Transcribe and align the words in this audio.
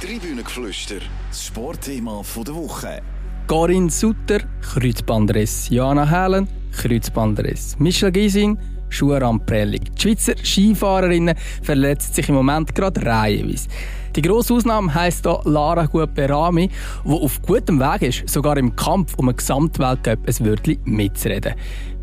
Tribünengeflüster, 0.00 1.00
das 1.28 1.46
Sportthema 1.46 2.22
der 2.46 2.54
Woche. 2.54 3.02
Corinne 3.48 3.90
Sutter, 3.90 4.38
Kreuzbandriss. 4.60 5.68
Jana 5.70 6.08
Helen, 6.08 6.46
Kreuzbandriss. 6.70 7.76
Michel 7.80 8.12
Gysin, 8.12 8.56
Schuhe 8.90 9.18
Prellig. 9.44 9.92
Die 9.96 10.00
Schweizer 10.00 10.34
Skifahrerinnen 10.40 11.34
verletzen 11.62 12.14
sich 12.14 12.28
im 12.28 12.36
Moment 12.36 12.76
gerade 12.76 13.04
reihenweise. 13.04 13.68
Die 14.14 14.22
grosse 14.22 14.54
Ausnahme 14.54 14.94
heisst 14.94 15.26
hier 15.26 15.40
Lara 15.44 15.86
Guperami, 15.86 16.70
die 17.04 17.10
auf 17.10 17.42
gutem 17.42 17.80
Weg 17.80 18.02
ist, 18.02 18.28
sogar 18.28 18.56
im 18.56 18.76
Kampf 18.76 19.14
um 19.16 19.28
einen 19.28 19.36
Gesamtweltcup 19.36 20.28
ein 20.28 20.46
Wörtchen 20.46 20.78
mitzureden. 20.84 21.54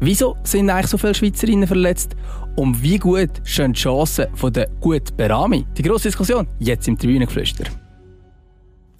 Wieso 0.02 0.36
sind 0.43 0.70
eigentlich 0.70 0.88
so 0.88 0.98
viele 0.98 1.16
Schweizerinnen 1.16 1.66
verletzt? 1.66 2.14
Und 2.57 2.84
wie 2.84 2.98
gut 2.98 3.41
stehen 3.46 3.71
die 3.71 3.80
Chancen 3.80 4.27
von 4.36 4.52
der 4.52 4.68
Gut 4.82 5.16
Berami? 5.16 5.66
Die 5.77 5.82
grosse 5.82 6.09
Diskussion 6.09 6.46
jetzt 6.59 6.89
im 6.89 6.98
Tribünengeflüster. 6.98 7.84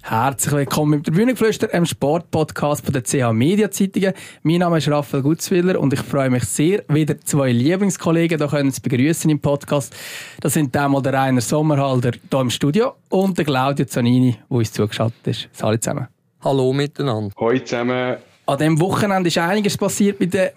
Herzlich 0.08 0.54
willkommen 0.54 0.92
im 0.92 1.02
Tribünengeflüster, 1.02 1.74
einem 1.74 1.84
Sportpodcast 1.84 2.84
von 2.84 2.92
der 2.92 3.02
CH 3.02 3.32
Media 3.32 3.68
Zeitungen. 3.72 4.12
Mein 4.44 4.58
Name 4.58 4.78
ist 4.78 4.88
Raphael 4.88 5.20
Gutzwiller 5.20 5.80
und 5.80 5.92
ich 5.92 5.98
freue 5.98 6.30
mich 6.30 6.44
sehr, 6.44 6.84
wieder 6.86 7.20
zwei 7.22 7.50
Lieblingskollegen 7.50 8.38
hier 8.38 8.46
können 8.46 8.70
zu 8.70 8.80
begrüßen 8.82 9.28
im 9.28 9.40
Podcast. 9.40 9.96
Das 10.38 10.54
sind 10.54 10.76
einmal 10.76 11.02
der 11.02 11.12
Rainer 11.12 11.40
Sommerhalder 11.40 12.12
hier 12.30 12.40
im 12.40 12.50
Studio 12.50 12.94
und 13.08 13.36
der 13.36 13.46
Claudio 13.46 13.84
Zanini, 13.84 14.36
der 14.48 14.56
uns 14.56 14.72
zugeschaltet 14.72 15.26
ist. 15.26 15.48
Hallo 15.60 15.76
zusammen. 15.76 16.06
Hallo 16.40 16.72
miteinander. 16.72 17.34
Hallo 17.36 17.58
zusammen. 17.58 18.18
An 18.46 18.58
diesem 18.58 18.78
Wochenende 18.78 19.26
ist 19.26 19.38
einiges 19.38 19.76
passiert 19.76 20.20
bei 20.20 20.26
den 20.26 20.50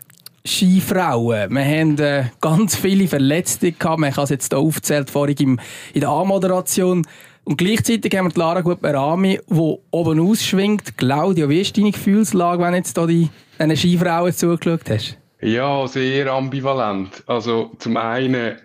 Skifrauen. 0.46 1.52
Wir 1.52 1.66
haben 1.66 1.98
äh, 1.98 2.26
ganz 2.40 2.76
viele 2.76 3.08
Verletzte 3.08 3.72
gehabt. 3.72 4.00
Man 4.00 4.16
hat 4.16 4.26
es 4.26 4.30
jetzt 4.30 4.54
hier 4.54 4.60
aufgezählt, 4.60 5.10
vorhin 5.10 5.60
in 5.94 6.02
der 6.02 6.10
Anmoderation. 6.10 7.06
Und 7.50 7.58
gleichzeitig 7.58 8.16
haben 8.16 8.28
wir 8.28 8.32
die 8.32 8.40
Lara 8.40 8.62
Guperami, 8.62 9.40
die 9.50 9.78
oben 9.90 10.20
ausschwingt. 10.20 10.96
Claudio, 11.00 11.50
wie 11.50 11.62
ist 11.62 11.76
deine 11.76 11.90
Gefühlslage, 11.90 12.62
wenn 12.62 12.76
jetzt 12.76 12.96
hier 12.96 13.08
die, 13.08 13.28
diesen 13.60 13.76
Skifrauen 13.76 14.32
zugeschaut 14.32 14.88
hast? 14.88 15.18
Ja, 15.42 15.88
sehr 15.88 16.32
ambivalent. 16.32 17.24
Also 17.26 17.72
zum 17.80 17.98
einen, 17.98 18.56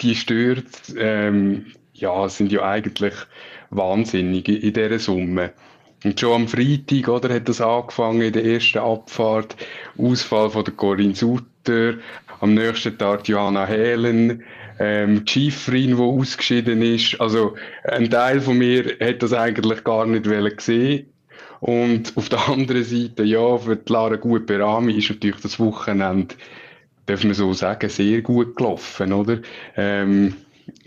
die 0.00 0.14
stört, 0.14 0.64
ähm, 0.96 1.66
ja, 1.92 2.26
sind 2.30 2.50
ja 2.50 2.62
eigentlich 2.62 3.12
wahnsinnig 3.68 4.48
in 4.48 4.72
dieser 4.72 4.98
Summe. 4.98 5.52
Und 6.02 6.18
schon 6.18 6.32
am 6.32 6.48
Freitag, 6.48 7.08
oder, 7.08 7.34
hat 7.34 7.46
das 7.46 7.60
angefangen 7.60 8.22
in 8.22 8.32
der 8.32 8.46
ersten 8.46 8.78
Abfahrt. 8.78 9.54
Ausfall 9.98 10.48
von 10.48 10.64
der 10.64 10.72
Corinne 10.72 11.14
Sutter. 11.14 11.92
Am 12.40 12.54
nächsten 12.54 12.96
Tag 12.96 13.28
Johanna 13.28 13.66
Helen 13.66 14.42
ähm, 14.80 15.24
Schifferin, 15.26 15.94
die 15.96 16.02
ausgeschieden 16.02 16.82
ist. 16.82 17.20
Also 17.20 17.54
ein 17.84 18.10
Teil 18.10 18.40
von 18.40 18.56
mir 18.56 18.96
hat 18.98 19.22
das 19.22 19.34
eigentlich 19.34 19.84
gar 19.84 20.06
nicht 20.06 20.24
gesehen. 20.56 21.06
Und 21.60 22.16
auf 22.16 22.30
der 22.30 22.48
anderen 22.48 22.82
Seite, 22.82 23.22
ja, 23.22 23.58
für 23.58 23.76
die 23.76 23.92
Lara 23.92 24.16
Guperami 24.16 24.94
ist 24.94 25.10
natürlich 25.10 25.40
das 25.42 25.60
Wochenende, 25.60 26.34
darf 27.04 27.22
man 27.22 27.34
so 27.34 27.52
sagen, 27.52 27.90
sehr 27.90 28.22
gut 28.22 28.56
gelaufen, 28.56 29.12
oder? 29.12 29.38
Ähm, 29.76 30.34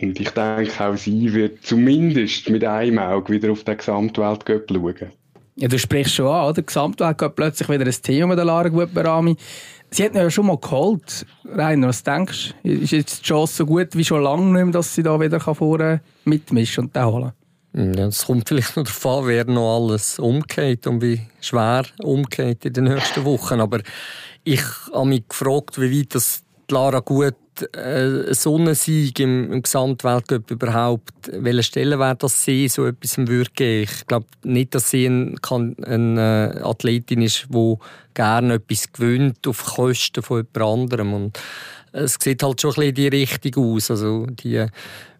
und 0.02 0.20
ich 0.20 0.30
denke, 0.32 0.84
auch 0.84 0.98
sie 0.98 1.32
wird 1.32 1.64
zumindest 1.64 2.50
mit 2.50 2.64
einem 2.64 2.98
Auge 2.98 3.34
wieder 3.34 3.52
auf 3.52 3.64
den 3.64 3.78
Gesamtweltcup 3.78 4.64
schauen. 4.68 5.12
Ja, 5.56 5.68
du 5.68 5.78
sprichst 5.78 6.16
schon 6.16 6.28
an, 6.28 6.50
oder? 6.50 6.64
Gesamtweltcup 6.64 7.36
plötzlich 7.36 7.70
wieder 7.70 7.86
ein 7.86 8.02
Thema 8.02 8.28
mit 8.28 8.38
der 8.40 8.46
Lara 8.46 8.70
Guperami. 8.70 9.36
Sie 9.94 10.04
hat 10.04 10.14
ihn 10.14 10.18
ja 10.18 10.30
schon 10.32 10.48
mal 10.48 10.58
geholt. 10.58 11.26
Rainer, 11.46 11.90
was 11.90 12.02
denkst 12.02 12.56
du? 12.64 12.70
Ist 12.70 12.92
jetzt 12.92 13.20
die 13.20 13.24
Chance 13.26 13.58
so 13.58 13.66
gut 13.66 13.96
wie 13.96 14.04
schon 14.04 14.24
lange 14.24 14.44
nicht 14.44 14.64
mehr, 14.66 14.74
dass 14.74 14.96
sie 14.96 15.04
da 15.04 15.20
wieder 15.20 15.40
vorne 15.40 16.02
mitmischen 16.26 16.86
und 16.86 16.98
holen 16.98 17.32
ja, 17.76 18.06
es 18.06 18.26
kommt 18.26 18.48
vielleicht 18.48 18.78
noch 18.78 18.84
darauf 18.84 19.06
an, 19.06 19.28
wer 19.28 19.46
noch 19.46 19.78
alles 19.78 20.20
umgeht 20.20 20.86
und 20.86 21.02
wie 21.02 21.22
schwer 21.42 21.86
umgeht 22.04 22.66
in 22.66 22.74
den 22.74 22.84
nächsten 22.86 23.26
Wochen. 23.26 23.60
Aber 23.60 23.82
ich 24.44 24.62
habe 24.94 25.08
mich 25.08 25.28
gefragt, 25.28 25.82
wie 25.82 26.00
weit 26.00 26.14
das 26.14 26.44
Lara 26.70 27.00
gut 27.00 27.36
äh, 27.62 28.34
Sonnensieg 28.34 29.20
im, 29.20 29.52
im 29.52 29.62
Gesamtweltcup 29.62 30.52
überhaupt, 30.52 31.12
welche 31.32 31.64
Stellenwert 31.64 32.24
das 32.24 32.44
sie 32.44 32.68
so 32.68 32.86
etwas 32.86 33.18
würde 33.18 33.52
geben. 33.56 33.90
Ich 33.92 34.08
glaube 34.08 34.26
nicht, 34.44 34.76
dass 34.76 34.90
sie 34.90 35.08
eine, 35.08 35.36
eine 35.86 36.56
äh, 36.58 36.62
Athletin 36.62 37.22
ist, 37.22 37.48
die 37.50 37.76
gerne 38.14 38.56
etwas 38.56 38.92
gewöhnt 38.92 39.48
auf 39.48 39.64
Kosten 39.76 40.24
von 40.24 40.46
jemand 40.54 40.58
anderem. 40.58 41.14
Und 41.14 41.40
es 41.92 42.18
sieht 42.20 42.44
halt 42.44 42.60
schon 42.60 42.72
ein 42.72 42.76
bisschen 42.76 42.96
die 42.96 43.08
Richtung 43.08 43.76
aus. 43.76 43.92
Also 43.92 44.26
die 44.26 44.66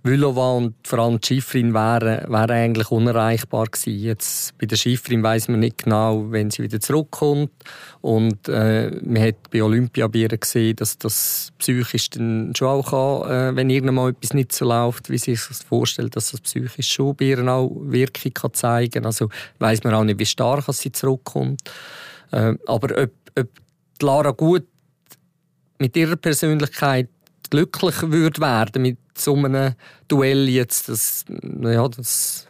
Vülova 0.06 0.52
und 0.52 0.76
vor 0.86 1.00
allem 1.00 1.22
die 1.22 1.28
Schifferin 1.28 1.74
wären, 1.74 2.30
wären 2.30 2.52
eigentlich 2.52 2.92
unerreichbar 2.92 3.68
gewesen. 3.68 3.98
Jetzt 3.98 4.58
bei 4.58 4.66
der 4.66 4.76
Schifferin 4.76 5.24
weiß 5.24 5.48
man 5.48 5.62
nicht 5.62 5.86
genau, 5.86 6.30
wenn 6.30 6.52
sie 6.52 6.62
wieder 6.62 6.82
zurückkommt. 6.82 7.52
Und 8.02 8.50
äh, 8.50 8.92
man 9.02 9.24
hat 9.24 9.50
bei 9.50 9.64
Olympia 9.64 10.08
gesehen, 10.08 10.76
dass 10.76 10.98
das 10.98 11.54
psychisch 11.58 12.10
dann 12.10 12.54
schon 12.54 12.68
auch 12.68 13.22
kann, 13.24 13.32
äh, 13.32 13.56
wenn 13.56 13.70
irgendwann 13.70 14.10
etwas 14.10 14.34
nicht 14.34 14.52
so 14.52 14.66
läuft, 14.66 15.10
wie 15.10 15.18
sich 15.18 15.40
das 15.48 15.64
vorstellt, 15.64 16.18
dass 16.18 16.32
das 16.32 16.42
psychisch 16.42 16.92
schon 16.92 17.16
bei 17.16 17.26
ihr 17.26 17.48
auch 17.48 17.72
Wirkung 17.84 18.34
kann 18.34 18.54
zeigen 18.54 18.92
kann. 18.92 19.06
Also 19.06 19.30
weiß 19.60 19.86
man 19.86 19.94
auch 19.94 20.04
nicht, 20.04 20.20
wie 20.20 20.26
stark 20.26 20.66
sie 20.74 20.92
zurückkommt. 20.92 21.62
Äh, 22.32 22.56
aber 22.68 23.04
ob, 23.04 23.12
ob 23.40 23.50
Lara 24.02 24.32
gut 24.32 24.66
mit 25.80 25.96
ihrer 25.96 26.18
Persönlichkeit 26.18 27.08
glücklich 27.50 28.02
würde 28.02 28.42
werden 28.42 28.82
mit 28.82 28.98
so 29.18 29.36
einem 29.36 29.76
Duell 30.08 30.50
jetzt, 30.50 30.90
das, 30.90 31.26
ja, 31.62 31.88
das 31.88 32.48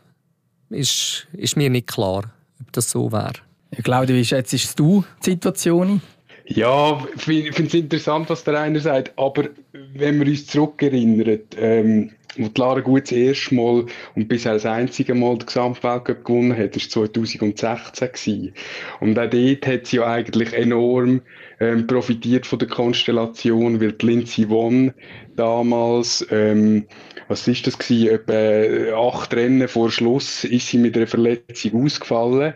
ist, 0.69 1.27
ist 1.33 1.57
mir 1.57 1.69
nicht 1.69 1.87
klar, 1.87 2.33
ob 2.61 2.71
das 2.71 2.89
so 2.89 3.11
wäre. 3.11 3.33
Ja, 3.71 3.81
Claudia, 3.83 4.15
wie 4.15 4.25
schätzt 4.25 4.79
du 4.79 5.03
die 5.25 5.31
Situation 5.31 6.01
Ja, 6.45 7.03
ich 7.15 7.21
finde 7.21 7.63
es 7.63 7.73
interessant, 7.73 8.29
was 8.29 8.43
der 8.43 8.59
einer 8.59 8.79
sagt, 8.79 9.13
aber 9.17 9.49
wenn 9.93 10.19
wir 10.19 10.27
uns 10.27 10.47
zurückerinnern, 10.47 11.39
ähm, 11.57 12.11
wo 12.37 12.49
Lara 12.57 12.79
Gut 12.79 13.03
das 13.03 13.11
erste 13.11 13.53
Mal 13.53 13.85
und 14.15 14.27
bisher 14.27 14.53
das 14.53 14.65
einzige 14.65 15.13
Mal 15.13 15.37
den 15.37 15.45
Gesamtweltcup 15.45 16.25
gewonnen 16.25 16.57
hat, 16.57 16.75
das 16.75 16.95
war 16.95 17.11
2016. 17.13 18.07
Gewesen. 18.07 18.53
Und 18.99 19.19
auch 19.19 19.29
dort 19.29 19.67
hat 19.67 19.85
sie 19.85 19.97
ja 19.97 20.07
eigentlich 20.07 20.53
enorm 20.53 21.21
ähm, 21.59 21.85
profitiert 21.85 22.47
von 22.47 22.59
der 22.59 22.67
Konstellation, 22.67 23.79
weil 23.79 23.91
die 23.91 24.05
Lindsay 24.05 24.49
Vonn 24.49 24.93
damals, 25.35 26.25
ähm, 26.31 26.85
was 27.27 27.47
ist 27.47 27.67
das 27.67 27.77
gewesen, 27.77 28.09
etwa 28.09 28.97
acht 29.07 29.33
Rennen 29.33 29.67
vor 29.67 29.91
Schluss 29.91 30.43
ist 30.43 30.67
sie 30.67 30.77
mit 30.77 30.97
einer 30.97 31.07
Verletzung 31.07 31.85
ausgefallen, 31.85 32.53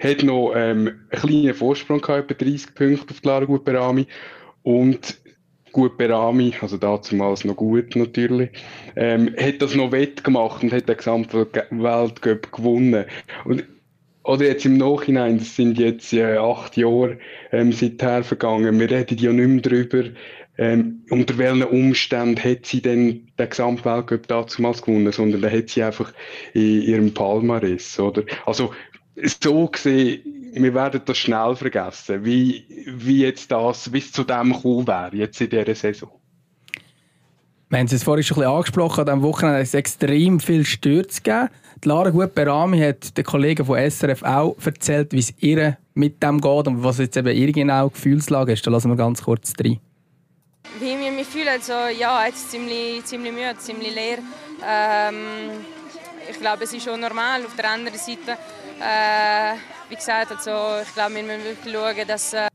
hat 0.00 0.22
noch 0.22 0.52
ähm, 0.54 1.00
einen 1.10 1.20
kleinen 1.22 1.54
Vorsprung 1.54 2.00
gehabt, 2.00 2.30
etwa 2.30 2.44
30 2.44 2.74
Punkte 2.74 3.14
auf 3.14 3.22
Lara 3.22 3.44
Guperami 3.46 4.06
und 4.62 5.16
gut 5.74 5.98
Berami, 5.98 6.54
also 6.62 6.78
damals 6.78 7.44
noch 7.44 7.56
gut 7.56 7.94
natürlich, 7.96 8.50
ähm, 8.96 9.34
hat 9.38 9.60
das 9.60 9.74
noch 9.74 9.92
wettgemacht 9.92 10.62
und 10.62 10.72
hat 10.72 10.88
den 10.88 10.96
Gesamtweltcup 10.96 12.52
gewonnen. 12.52 13.04
Und 13.44 13.64
oder 14.22 14.46
jetzt 14.46 14.64
im 14.64 14.78
Nachhinein, 14.78 15.36
das 15.36 15.54
sind 15.54 15.78
jetzt 15.78 16.14
äh, 16.14 16.38
acht 16.38 16.78
Jahre 16.78 17.18
ähm, 17.52 17.72
seither 17.72 18.24
vergangen, 18.24 18.80
wir 18.80 18.90
reden 18.90 19.18
ja 19.18 19.32
nicht 19.32 19.48
mehr 19.48 19.60
darüber, 19.60 20.04
ähm, 20.56 21.02
unter 21.10 21.36
welchen 21.36 21.64
Umständen 21.64 22.42
hat 22.42 22.64
sie 22.64 22.80
denn 22.80 23.26
den 23.38 23.50
Gesamtweltcup 23.50 24.26
damals 24.28 24.82
gewonnen, 24.82 25.12
sondern 25.12 25.42
da 25.42 25.50
hat 25.50 25.68
sie 25.68 25.82
einfach 25.82 26.12
in 26.54 26.82
ihrem 26.82 27.12
Palmares, 27.12 27.98
oder? 27.98 28.22
Also, 28.46 28.72
so 29.16 29.66
gesehen, 29.66 30.22
wir 30.54 30.74
werden 30.74 31.00
das 31.04 31.18
schnell 31.18 31.56
vergessen, 31.56 32.24
wie, 32.24 32.64
wie 32.86 33.22
jetzt 33.22 33.50
das, 33.50 33.92
wie 33.92 33.98
es 33.98 34.12
zu 34.12 34.24
dem 34.24 34.52
gekommen 34.52 34.86
wäre, 34.86 35.14
jetzt 35.16 35.40
in 35.40 35.50
dieser 35.50 35.74
Saison. 35.74 36.10
Wir 37.70 37.78
haben 37.78 37.86
es 37.86 38.04
vorhin 38.04 38.22
schon 38.22 38.36
ein 38.36 38.40
bisschen 38.42 38.56
angesprochen, 38.56 39.00
an 39.00 39.06
diesem 39.06 39.22
Wochenende 39.22 39.58
hat 39.58 39.64
es 39.64 39.74
extrem 39.74 40.38
viel 40.38 40.64
Stürze 40.64 41.22
gegeben. 41.22 41.48
Die 41.82 41.88
Lara 41.88 42.10
Gut-Berami 42.10 42.78
hat 42.78 43.16
den 43.16 43.24
Kollegen 43.24 43.66
von 43.66 43.78
SRF 43.78 44.22
auch 44.22 44.56
erzählt, 44.64 45.12
wie 45.12 45.18
es 45.18 45.34
ihr 45.38 45.76
mit 45.94 46.22
dem 46.22 46.40
geht 46.40 46.68
und 46.68 46.84
was 46.84 46.98
jetzt 46.98 47.16
eben 47.16 47.34
ihre 47.34 47.52
genau 47.52 47.88
Gefühlslage 47.88 48.52
ist. 48.52 48.66
Da 48.66 48.70
lassen 48.70 48.90
wir 48.90 48.96
ganz 48.96 49.22
kurz 49.22 49.52
rein. 49.58 49.80
Wie 50.78 50.86
ich 50.86 51.12
mich 51.12 51.26
fühle, 51.26 51.50
also, 51.50 51.72
ja, 51.98 52.26
jetzt 52.26 52.50
ziemlich, 52.50 53.04
ziemlich 53.04 53.32
müde, 53.32 53.56
ziemlich 53.58 53.94
leer. 53.94 54.18
Ähm, 54.66 55.14
ich 56.28 56.38
glaube, 56.38 56.64
es 56.64 56.72
ist 56.72 56.84
schon 56.84 57.00
normal. 57.00 57.44
Auf 57.44 57.54
der 57.56 57.70
anderen 57.70 57.98
Seite, 57.98 58.32
äh, 58.80 59.54
wie 59.88 59.96
gesagt, 59.96 60.32
also, 60.32 60.82
ich 60.82 60.94
glaube, 60.94 61.14
wir 61.14 61.22
müssen 61.22 61.44
wirklich 61.44 61.74
schauen, 61.74 62.06
dass, 62.06 62.32
äh, 62.32 62.48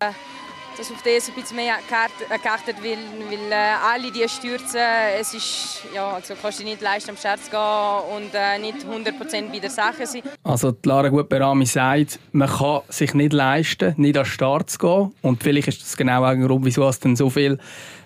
dass 0.77 0.91
auf 0.91 1.01
das 1.03 1.27
ein 1.27 1.35
bisschen 1.35 1.57
mehr 1.57 1.75
geachtet 1.89 2.81
wird, 2.81 2.99
weil 3.29 3.51
äh, 3.51 3.55
alle 3.85 4.11
die 4.11 4.27
stürzen, 4.29 4.79
es 5.19 5.33
ist, 5.33 5.83
ja, 5.93 6.13
also 6.13 6.35
kannst 6.41 6.59
du 6.59 6.63
nicht 6.63 6.81
leisten, 6.81 7.11
am 7.11 7.17
Scherz 7.17 7.49
gehen 7.49 8.15
und 8.15 8.33
äh, 8.33 8.57
nicht 8.59 8.85
100% 8.85 9.51
bei 9.51 9.59
der 9.59 9.69
Sache 9.69 10.07
sein. 10.07 10.21
Also 10.43 10.73
Lara 10.83 11.09
Gutberami 11.09 11.65
sagt, 11.65 12.19
man 12.31 12.47
kann 12.47 12.81
sich 12.87 13.13
nicht 13.13 13.33
leisten, 13.33 13.93
nicht 13.97 14.17
an 14.17 14.23
den 14.23 14.31
Start 14.31 14.69
zu 14.69 14.77
gehen 14.77 15.15
und 15.21 15.43
vielleicht 15.43 15.67
ist 15.67 15.81
das 15.81 15.97
genau 15.97 16.23
ein 16.23 16.45
Grund, 16.45 16.63
wieso 16.65 16.87
es 16.87 16.99
dann 16.99 17.15
so 17.15 17.29
viel 17.29 17.59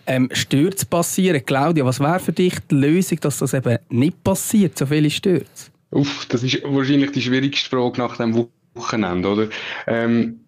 ähm, 0.08 0.30
Stürze 0.32 0.86
passieren. 0.86 1.46
Claudia, 1.46 1.86
was 1.86 2.00
wäre 2.00 2.20
für 2.20 2.34
dich 2.34 2.56
die 2.70 2.76
Lösung, 2.76 3.20
dass 3.22 3.40
das 3.40 3.54
eben 3.54 3.78
nicht 3.90 4.24
passiert, 4.24 4.78
so 4.78 4.86
viele 4.86 5.10
Stürze? 5.10 5.72
Uff, 5.92 6.26
das 6.28 6.44
ist 6.44 6.64
wahrscheinlich 6.64 7.12
die 7.12 7.22
schwierigste 7.22 7.70
Frage 7.70 8.00
nach 8.00 8.18
dem 8.18 8.48
Wochenende, 8.74 9.30
oder? 9.30 9.48
Ähm, 9.88 10.40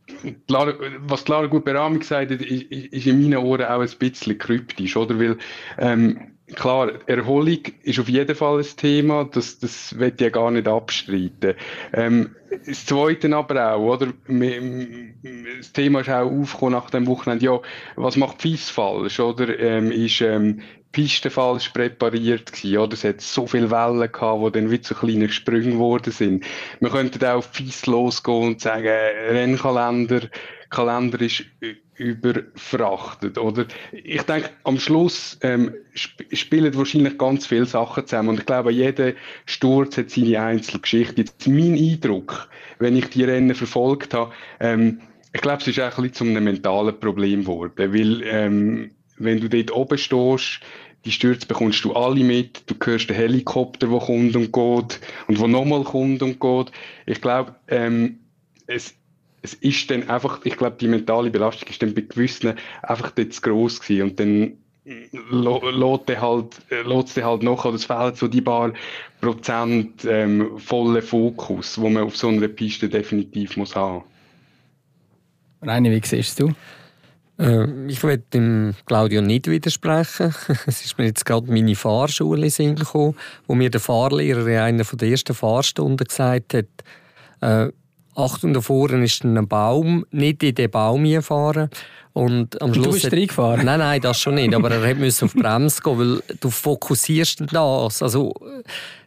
Lara, 0.47 0.73
was 1.01 1.27
Lara 1.27 1.45
gut 1.47 1.65
Berami 1.65 1.99
gesagt 1.99 2.31
hat, 2.31 2.41
ist, 2.41 2.63
ist, 2.71 3.07
in 3.07 3.21
meinen 3.21 3.37
Ohren 3.37 3.65
auch 3.65 3.81
ein 3.81 3.89
bisschen 3.99 4.37
kryptisch, 4.37 4.97
oder? 4.97 5.19
Weil, 5.19 5.37
ähm, 5.77 6.34
klar, 6.53 6.91
Erholung 7.07 7.59
ist 7.83 7.99
auf 7.99 8.09
jeden 8.09 8.35
Fall 8.35 8.59
ein 8.59 8.77
Thema, 8.77 9.25
das, 9.25 9.59
das 9.59 9.93
ich 9.93 10.21
ja 10.21 10.29
gar 10.29 10.51
nicht 10.51 10.67
abstreiten. 10.67 11.55
Ähm, 11.93 12.35
das 12.65 12.85
Zweite 12.85 13.35
aber 13.35 13.73
auch, 13.75 13.95
oder? 13.95 14.13
Das 14.27 15.73
Thema 15.73 16.01
ist 16.01 16.09
auch 16.09 16.31
aufgekommen 16.31 16.73
nach 16.73 16.89
dem 16.89 17.07
Wochenende, 17.07 17.45
ja, 17.45 17.59
was 17.95 18.15
macht 18.17 18.41
FIS 18.41 18.69
falsch, 18.69 19.19
oder? 19.19 19.59
Ähm, 19.59 19.91
ist, 19.91 20.21
ähm, 20.21 20.61
Piste 20.95 21.29
falsch 21.29 21.69
präpariert 21.69 22.53
gewesen, 22.53 22.77
oder? 22.77 22.93
Es 22.93 23.03
hat 23.03 23.19
so 23.19 23.45
viele 23.45 23.69
Wellen 23.69 24.09
gehabt, 24.09 24.45
die 24.45 24.51
dann 24.53 24.71
wie 24.71 24.79
zu 24.79 24.95
kleinen 24.95 25.29
Sprüngen 25.29 25.73
geworden 25.73 26.13
sind. 26.13 26.45
Wir 26.79 26.89
könnten 26.89 27.25
auch 27.25 27.43
fies 27.43 27.85
losgehen 27.85 28.47
und 28.47 28.61
sagen, 28.61 28.87
Rennkalender, 28.87 30.21
Kalender 30.75 31.21
ist 31.21 31.45
überfrachtet, 31.95 33.37
oder? 33.37 33.65
Ich 33.93 34.21
denke, 34.23 34.49
am 34.65 34.77
Schluss 34.77 35.37
ähm, 35.41 35.73
sp 35.95 36.27
spielen 36.35 36.75
wahrscheinlich 36.75 37.17
ganz 37.17 37.47
viele 37.47 37.65
Sachen 37.65 38.05
zusammen 38.05 38.29
und 38.29 38.39
ich 38.39 38.45
glaube, 38.45 38.73
jeder 38.73 39.13
Sturz 39.45 39.97
hat 39.97 40.09
seine 40.09 40.41
Einzelgeschichte. 40.41 41.21
Jetzt 41.21 41.47
mein 41.47 41.77
Eindruck, 41.77 42.49
wenn 42.79 42.97
ich 42.97 43.09
die 43.09 43.23
Rennen 43.23 43.55
verfolgt 43.55 44.13
habe, 44.13 44.33
ähm, 44.59 44.99
ich 45.31 45.41
glaube, 45.41 45.61
es 45.61 45.67
ist 45.67 45.79
auch 45.79 45.97
ein 45.97 46.03
bisschen 46.03 46.13
zu 46.13 46.23
einem 46.25 46.43
mentalen 46.43 46.99
Problem 46.99 47.41
geworden, 47.41 47.93
weil 47.93 48.21
ähm, 48.25 48.91
wenn 49.17 49.39
du 49.39 49.47
dort 49.47 49.71
oben 49.71 49.97
stehst, 49.97 50.59
die 51.05 51.11
Stürze 51.11 51.47
bekommst 51.47 51.85
du 51.85 51.93
alle 51.93 52.23
mit. 52.23 52.69
Du 52.69 52.75
hörst 52.83 53.09
den 53.09 53.15
Helikopter, 53.15 53.87
der 53.87 53.99
kommt 53.99 54.35
und 54.35 54.51
geht 54.51 54.99
und 55.27 55.39
wo 55.39 55.47
nochmal 55.47 55.83
kommt 55.83 56.21
und 56.21 56.39
geht. 56.39 56.71
Ich 57.05 57.21
glaube, 57.21 57.55
ähm, 57.67 58.19
es, 58.67 58.95
es 59.45 59.53
ist 59.53 59.89
dann 59.91 60.09
einfach, 60.09 60.41
ich 60.43 60.57
glaube, 60.57 60.77
die 60.79 60.87
mentale 60.87 61.29
Belastung 61.29 61.69
ist 61.69 61.81
dann 61.81 61.93
bei 61.93 62.01
gewissen 62.01 62.55
einfach 62.81 63.11
dort 63.11 63.31
zu 63.31 63.41
gross 63.41 63.79
gewesen 63.79 64.09
und 64.09 64.19
dann 64.19 64.57
lässt 65.31 66.09
er 66.09 66.21
halt, 66.21 66.61
lässt 66.69 67.23
halt 67.23 67.43
noch, 67.43 67.65
oder 67.65 67.75
es 67.75 67.85
fehlt 67.85 68.17
so 68.17 68.27
die 68.27 68.41
paar 68.41 68.73
Prozent 69.21 70.05
ähm, 70.05 70.57
volle 70.57 71.01
Fokus, 71.01 71.79
wo 71.79 71.89
man 71.89 72.03
auf 72.03 72.17
so 72.17 72.27
einer 72.27 72.47
Piste 72.47 72.89
definitiv 72.89 73.57
muss 73.57 73.75
haben. 73.75 74.03
Reine, 75.61 75.91
wie 75.91 76.01
siehst 76.03 76.39
du? 76.39 76.53
Äh, 77.39 77.87
ich 77.87 78.03
will 78.03 78.23
dem 78.33 78.75
Claudio 78.85 79.21
nicht 79.21 79.47
widersprechen. 79.47 80.33
Es 80.67 80.85
ist 80.85 80.97
mir 80.97 81.05
jetzt 81.05 81.25
gerade 81.25 81.51
meine 81.51 81.75
Fahrschule 81.75 82.47
in 82.57 82.75
gekommen, 82.75 83.15
wo 83.47 83.55
mir 83.55 83.69
der 83.69 83.81
Fahrlehrer 83.81 84.47
in 84.47 84.57
einer 84.57 84.83
der 84.83 85.09
ersten 85.09 85.33
Fahrstunden 85.33 86.05
gesagt 86.05 86.53
hat, 86.53 86.67
äh, 87.41 87.71
Achtung, 88.15 88.53
da 88.53 88.61
vorne 88.61 89.03
ist 89.03 89.23
ein 89.23 89.47
Baum, 89.47 90.05
nicht 90.11 90.41
in 90.43 90.55
den 90.55 90.71
Baum 90.71 91.21
fahren. 91.21 91.69
Und 92.13 92.61
am 92.61 92.73
Schluss. 92.73 92.85
Du 92.85 92.93
bist 92.93 93.11
reingefahren? 93.11 93.65
Nein, 93.65 93.79
nein, 93.79 94.01
das 94.01 94.19
schon 94.19 94.35
nicht. 94.35 94.55
Aber 94.55 94.71
er 94.71 94.95
musste 94.95 95.25
auf 95.25 95.33
die 95.33 95.41
Bremse 95.41 95.81
gehen, 95.81 95.99
weil 95.99 96.37
du 96.39 96.49
fokussierst 96.49 97.43
das. 97.51 98.01
Also, 98.01 98.33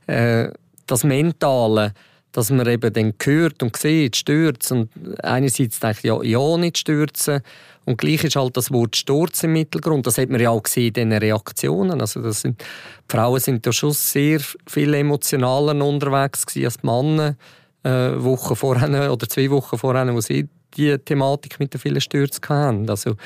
äh, 0.06 0.50
das 0.86 1.04
Mentale 1.04 1.94
dass 2.32 2.50
man 2.50 2.68
eben 2.68 2.92
dann 2.92 3.14
hört 3.24 3.62
und 3.62 3.76
sieht, 3.76 4.14
stürzt 4.14 4.70
und 4.70 4.90
einerseits 5.22 5.80
denkt, 5.80 6.04
ja, 6.04 6.22
ja, 6.22 6.56
nicht 6.58 6.78
stürzen 6.78 7.40
und 7.88 7.96
gleich 7.96 8.22
ist 8.22 8.36
halt 8.36 8.54
das 8.54 8.70
Wort 8.70 8.96
Sturz 8.96 9.42
im 9.44 9.54
Mittelgrund. 9.54 10.06
Das 10.06 10.18
hat 10.18 10.28
man 10.28 10.40
ja 10.40 10.50
auch 10.50 10.62
gesehen 10.62 10.88
in 10.88 11.08
den 11.08 11.12
Reaktionen. 11.14 12.02
Also 12.02 12.20
das 12.20 12.42
sind, 12.42 12.60
die 12.60 13.16
Frauen 13.16 13.40
sind 13.40 13.66
da 13.66 13.72
schon 13.72 13.92
sehr 13.92 14.40
viel 14.66 14.92
emotionaler 14.92 15.82
unterwegs 15.82 16.44
als 16.54 16.76
die 16.76 16.86
Männer 16.86 17.36
Wochen 17.84 18.56
vorher 18.56 19.12
oder 19.12 19.28
zwei 19.28 19.50
Wochen 19.50 19.78
vorher, 19.78 20.12
wo 20.14 20.20
sie 20.20 20.48
die 20.76 20.98
Thematik 20.98 21.58
mit 21.58 21.72
den 21.72 21.80
vielen 21.80 22.00
Stürzen 22.00 22.48
hatten. 22.48 22.90
Also, 22.90 23.16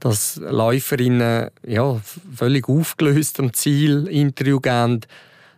dass 0.00 0.36
Läuferinnen 0.36 1.50
ja, 1.66 2.00
völlig 2.34 2.68
aufgelöst 2.68 3.38
am 3.40 3.52
Ziel 3.52 4.06
Interview 4.08 4.60
geben, 4.60 5.00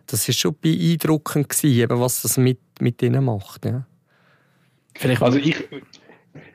das 0.07 0.27
war 0.27 0.33
schon 0.33 0.55
beeindruckend, 0.59 1.49
gewesen, 1.49 1.79
eben, 1.79 1.99
was 1.99 2.21
das 2.23 2.37
mit, 2.37 2.59
mit 2.79 3.01
ihnen 3.01 3.23
macht. 3.23 3.65
Ja. 3.65 3.85
Vielleicht 4.95 5.21
also 5.21 5.37
ich, 5.37 5.55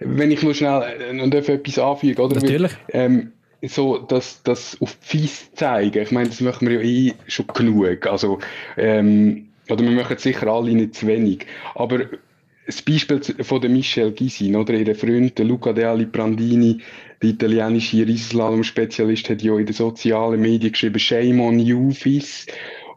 wenn 0.00 0.31
ich 0.31 0.43
nur 0.43 0.55
schnell 0.55 0.82
äh, 0.82 1.12
noch 1.12 1.32
etwas 1.32 1.79
anfügen 1.79 2.20
oder? 2.20 2.41
Natürlich. 2.41 2.73
ähm, 2.88 3.32
so, 3.62 3.99
dass 3.99 4.43
das 4.43 4.76
auf 4.81 4.94
die 4.96 5.06
Fies 5.06 5.50
zeigen, 5.55 6.02
ich 6.02 6.11
meine, 6.11 6.29
das 6.29 6.41
machen 6.41 6.69
wir 6.69 6.82
ja 6.82 6.87
eh 6.87 7.14
schon 7.29 7.46
genug. 7.46 8.06
Also, 8.06 8.38
ähm, 8.76 9.49
oder 9.69 9.82
wir 9.82 9.90
machen 9.90 10.19
sicher 10.19 10.46
alle 10.49 10.72
nicht 10.72 10.94
zu 10.94 11.06
wenig. 11.06 11.46
Aber 11.75 12.06
das 12.66 12.82
Beispiel 12.82 13.20
von 13.20 13.61
der 13.61 13.70
Michelle 13.70 14.12
Gisin, 14.12 14.56
oder 14.56 14.75
ihre 14.75 14.94
Freund 14.94 15.38
Luca 15.38 15.72
De 15.72 15.84
Ali 15.84 16.06
Brandini, 16.06 16.78
der 17.22 17.31
italienische 17.31 18.06
Riesenslalom-Spezialist, 18.06 19.28
hat 19.31 19.43
ja 19.43 19.56
in 19.58 19.66
den 19.66 19.75
sozialen 19.75 20.40
Medien 20.40 20.72
geschrieben, 20.72 20.99
Shame 20.99 21.40
on 21.40 21.58
you, 21.58 21.90
Fis. 21.90 22.46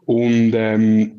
Und, 0.06 0.52
ähm, 0.54 1.12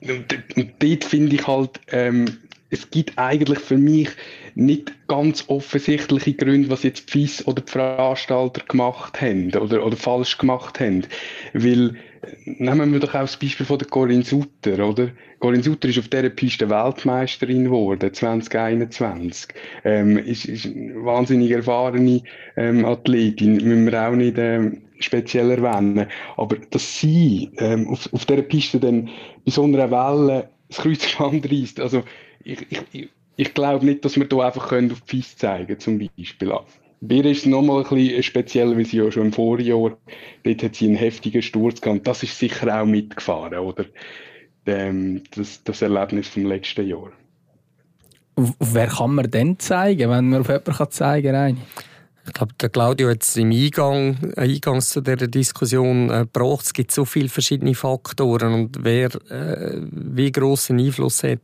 und 0.00 0.72
dort 0.78 1.04
finde 1.04 1.36
ich 1.36 1.46
halt, 1.46 1.80
ähm, 1.88 2.26
es 2.70 2.90
gibt 2.90 3.18
eigentlich 3.18 3.58
für 3.58 3.76
mich 3.76 4.08
nicht 4.54 4.92
ganz 5.06 5.44
offensichtliche 5.48 6.32
Gründe, 6.32 6.70
was 6.70 6.82
jetzt 6.82 7.14
die 7.14 7.26
FIS 7.26 7.46
oder 7.46 7.62
die 7.62 7.70
Veranstalter 7.70 8.62
gemacht 8.66 9.20
haben 9.20 9.52
oder, 9.54 9.84
oder 9.84 9.96
falsch 9.96 10.38
gemacht 10.38 10.80
haben. 10.80 11.04
Weil, 11.52 11.96
nehmen 12.44 12.92
wir 12.92 13.00
doch 13.00 13.14
auch 13.14 13.20
das 13.20 13.36
Beispiel 13.36 13.66
von 13.66 13.78
der 13.78 13.88
Corinne 13.88 14.22
Sutter, 14.22 14.86
oder? 14.86 15.10
Corinne 15.38 15.62
Sutter 15.62 15.88
ist 15.88 15.98
auf 15.98 16.08
dieser 16.08 16.30
Piste 16.30 16.68
Weltmeisterin 16.68 17.64
geworden, 17.64 18.12
2021. 18.12 19.48
Ähm, 19.84 20.18
ist, 20.18 20.44
ist 20.46 20.66
eine 20.66 21.04
wahnsinnig 21.04 21.50
erfahrene 21.50 22.22
ähm, 22.56 22.84
Athletin, 22.84 23.54
müssen 23.54 23.86
wir 23.86 24.08
auch 24.08 24.14
nicht 24.14 24.36
ähm, 24.38 24.82
speziell 24.98 25.50
erwähnen. 25.50 26.06
Aber 26.36 26.56
dass 26.70 27.00
sie 27.00 27.50
ähm, 27.58 27.88
auf, 27.88 28.12
auf 28.12 28.24
dieser 28.24 28.42
Piste 28.42 28.80
dann 28.80 29.08
bei 29.44 29.50
so 29.50 29.64
einer 29.64 29.90
Welle 29.90 30.48
das 30.68 30.78
Kreuzband 30.78 31.50
reißt, 31.52 31.80
also 31.80 32.02
ich, 32.44 32.66
ich, 32.92 33.08
ich 33.36 33.54
glaube 33.54 33.84
nicht, 33.84 34.04
dass 34.04 34.16
wir 34.16 34.26
da 34.26 34.38
einfach 34.46 34.68
können 34.68 34.92
auf 34.92 35.00
die 35.02 35.16
Fies 35.16 35.36
zeigen 35.36 35.78
zum 35.78 35.98
Beispiel. 36.16 36.52
Bei 37.00 37.16
ist 37.16 37.40
es 37.40 37.46
nochmal 37.46 37.84
ein 37.84 37.88
bisschen 37.88 38.22
speziell, 38.22 38.76
weil 38.76 38.86
sie 38.86 38.98
ja 38.98 39.10
schon 39.10 39.26
im 39.26 39.32
Vorjahr, 39.32 39.96
dort 40.42 40.62
hat 40.62 40.74
sie 40.74 40.86
einen 40.86 40.96
heftigen 40.96 41.42
Sturz 41.42 41.80
gehabt. 41.80 42.06
Das 42.06 42.22
ist 42.22 42.38
sicher 42.38 42.80
auch 42.80 42.86
mitgefahren, 42.86 43.58
oder? 43.58 43.84
Ähm, 44.64 45.22
das, 45.34 45.62
das 45.62 45.82
Erlebnis 45.82 46.28
vom 46.28 46.46
letzten 46.46 46.86
Jahr. 46.86 47.12
wer 48.36 48.86
kann 48.86 49.14
man 49.14 49.30
denn 49.30 49.58
zeigen, 49.58 50.10
wenn 50.10 50.30
man 50.30 50.40
auf 50.40 50.48
jemanden 50.48 50.90
zeigen 50.90 51.32
kann? 51.32 51.58
Ich 52.26 52.32
glaube, 52.32 52.54
der 52.60 52.68
Claudio 52.68 53.10
hat 53.10 53.22
es 53.22 53.36
im 53.36 53.52
Eingang, 53.52 54.32
Eingangs 54.36 54.90
zu 54.90 55.00
dieser 55.00 55.28
Diskussion 55.28 56.10
äh, 56.10 56.26
gebracht. 56.32 56.66
Es 56.66 56.72
gibt 56.72 56.90
so 56.90 57.04
viele 57.04 57.28
verschiedene 57.28 57.74
Faktoren 57.74 58.52
und 58.52 58.78
wer 58.80 59.14
äh, 59.30 59.80
wie 59.90 60.32
grossen 60.32 60.80
Einfluss 60.80 61.22
hat, 61.22 61.38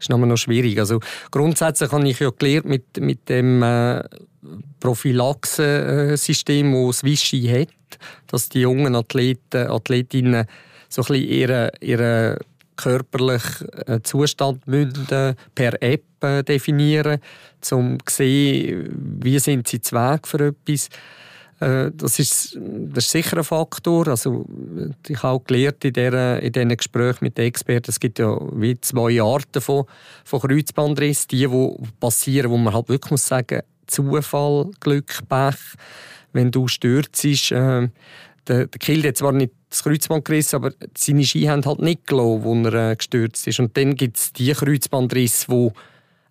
ist 0.00 0.08
nochmal 0.08 0.28
noch 0.28 0.38
schwierig. 0.38 0.78
Also 0.78 1.00
grundsätzlich 1.30 1.92
habe 1.92 2.08
ich 2.08 2.18
ja 2.18 2.30
gelernt 2.30 2.66
mit, 2.66 2.98
mit 2.98 3.28
dem 3.28 3.62
äh, 3.62 4.02
Prophylaxe-System, 4.80 6.86
das 6.86 7.04
Vichy 7.04 7.46
hat, 7.48 7.98
dass 8.26 8.48
die 8.48 8.60
jungen 8.60 8.96
Athleten, 8.96 9.70
Athletinnen 9.70 10.46
so 10.88 11.02
ein 11.02 11.06
bisschen 11.06 11.28
ihre, 11.28 11.72
ihre 11.80 12.38
körperlichen 12.76 13.68
äh, 13.86 14.02
Zustand 14.02 14.66
müssen, 14.66 15.36
per 15.54 15.82
App 15.82 16.04
äh, 16.22 16.42
definieren, 16.42 17.20
um 17.70 17.98
zu 18.04 18.16
sehen, 18.16 19.18
wie 19.22 19.38
sind 19.38 19.68
sie 19.68 19.80
zu 19.80 19.96
Weg 19.96 20.26
für 20.26 20.48
etwas. 20.48 20.88
Äh, 21.62 21.92
das 21.94 22.18
ist, 22.18 22.58
das 22.60 23.04
ist 23.04 23.10
sicher 23.10 23.38
ein 23.38 23.44
Faktor. 23.44 24.08
Also, 24.08 24.44
ich 25.06 25.22
habe 25.22 25.34
auch 25.34 25.44
gelernt 25.44 25.84
in, 25.84 25.92
dieser, 25.92 26.42
in 26.42 26.52
diesen 26.52 26.76
Gesprächen 26.76 27.18
mit 27.24 27.38
den 27.38 27.46
Experten, 27.46 27.90
es 27.90 28.00
gibt 28.00 28.18
ja 28.18 28.36
wie 28.52 28.80
zwei 28.80 29.22
Arten 29.22 29.60
von, 29.60 29.84
von 30.24 30.40
Kreuzbandriss. 30.40 31.28
Die, 31.28 31.46
die 31.46 31.74
passieren, 32.00 32.50
wo 32.50 32.56
man 32.56 32.74
halt 32.74 32.88
wirklich 32.88 33.12
muss 33.12 33.26
sagen, 33.26 33.62
Zufall, 33.86 34.70
Glück, 34.80 35.20
Pech. 35.28 35.56
Wenn 36.32 36.50
du 36.50 36.66
stürzt, 36.66 37.24
äh, 37.24 37.88
der, 38.48 38.66
der 38.66 38.78
Kiel 38.78 39.06
hat 39.06 39.16
zwar 39.16 39.32
nicht 39.32 39.52
das 39.70 39.82
Kreuzband 39.82 40.24
gerissen, 40.24 40.56
aber 40.56 40.72
seine 40.96 41.24
Ski 41.24 41.44
haben 41.44 41.64
halt 41.64 41.80
nicht 41.80 42.06
gelassen, 42.06 42.44
wo 42.44 42.54
er 42.68 42.90
äh, 42.90 42.96
gestürzt 42.96 43.46
ist. 43.46 43.60
Und 43.60 43.76
dann 43.76 43.94
gibt 43.94 44.18
es 44.18 44.32
die 44.32 44.52
Kreuzbandrisse, 44.52 45.46
die 45.48 45.70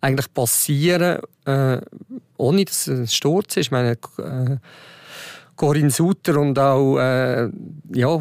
eigentlich 0.01 0.33
passieren, 0.33 1.19
äh, 1.45 1.81
ohne 2.37 2.65
dass 2.65 2.87
es 2.87 2.99
ein 2.99 3.07
Sturz 3.07 3.57
ist. 3.57 3.67
Ich 3.67 3.71
meine, 3.71 3.91
äh, 3.91 4.57
Corinne 5.61 5.91
Suter 5.91 6.39
und 6.39 6.57
auch, 6.57 6.97
äh, 6.97 7.47
ja, 7.93 8.19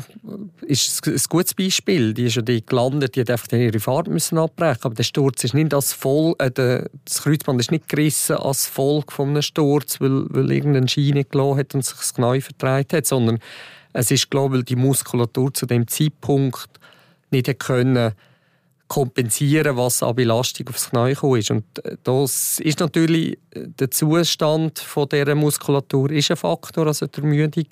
ist 0.61 1.07
ein 1.07 1.19
gutes 1.31 1.55
Beispiel. 1.55 2.13
Die 2.13 2.27
ist 2.27 2.37
ja 2.37 2.43
dort 2.43 2.67
gelandet, 2.67 3.17
die 3.17 3.21
hat 3.21 3.31
einfach 3.31 3.51
ihre 3.53 3.81
Fahrt 3.81 4.09
müssen 4.09 4.37
abbrechen. 4.37 4.83
Aber 4.83 4.95
der 4.95 5.05
Sturz 5.05 5.43
ist 5.45 5.55
nicht 5.55 5.73
als 5.73 5.95
Voll, 5.95 6.35
äh, 6.39 6.51
das 6.51 7.23
Kreuzband 7.23 7.59
ist 7.59 7.71
nicht 7.71 7.89
gerissen 7.89 8.37
als 8.37 8.67
Folge 8.67 9.11
von 9.11 9.31
einem 9.31 9.41
Sturz, 9.41 10.03
weil, 10.03 10.27
weil 10.29 10.53
irgendein 10.53 10.87
Ski 10.87 11.13
nicht 11.13 11.31
gelassen 11.31 11.59
hat 11.59 11.75
und 11.75 11.83
sich 11.83 11.97
das 11.97 12.13
Knie 12.13 12.43
vertreibt 12.43 12.93
hat, 12.93 13.07
sondern 13.07 13.39
es 13.93 14.11
ist, 14.11 14.31
glaube 14.31 14.59
ich, 14.59 14.65
die 14.65 14.77
Muskulatur 14.77 15.53
zu 15.53 15.67
dem 15.67 15.89
Zeitpunkt 15.89 16.69
nicht 17.31 17.59
können 17.59 18.13
kompensieren, 18.91 19.77
was 19.77 20.03
an 20.03 20.17
Belastung 20.17 20.69
aufs 20.69 20.91
Knie 20.91 21.11
gekommen 21.11 21.39
ist. 21.39 21.51
Und 21.53 21.65
äh, 21.85 21.97
das 22.03 22.59
ist 22.59 22.81
natürlich 22.81 23.39
äh, 23.53 23.69
der 23.69 23.91
Zustand 23.91 24.81
von 24.81 25.09
dieser 25.09 25.37
Muskulatur 25.37 26.11
ist 26.11 26.31
ein 26.33 26.37
Faktor, 26.37 26.89
also 26.89 27.07
der 27.07 27.23
Ermüdung. 27.23 27.67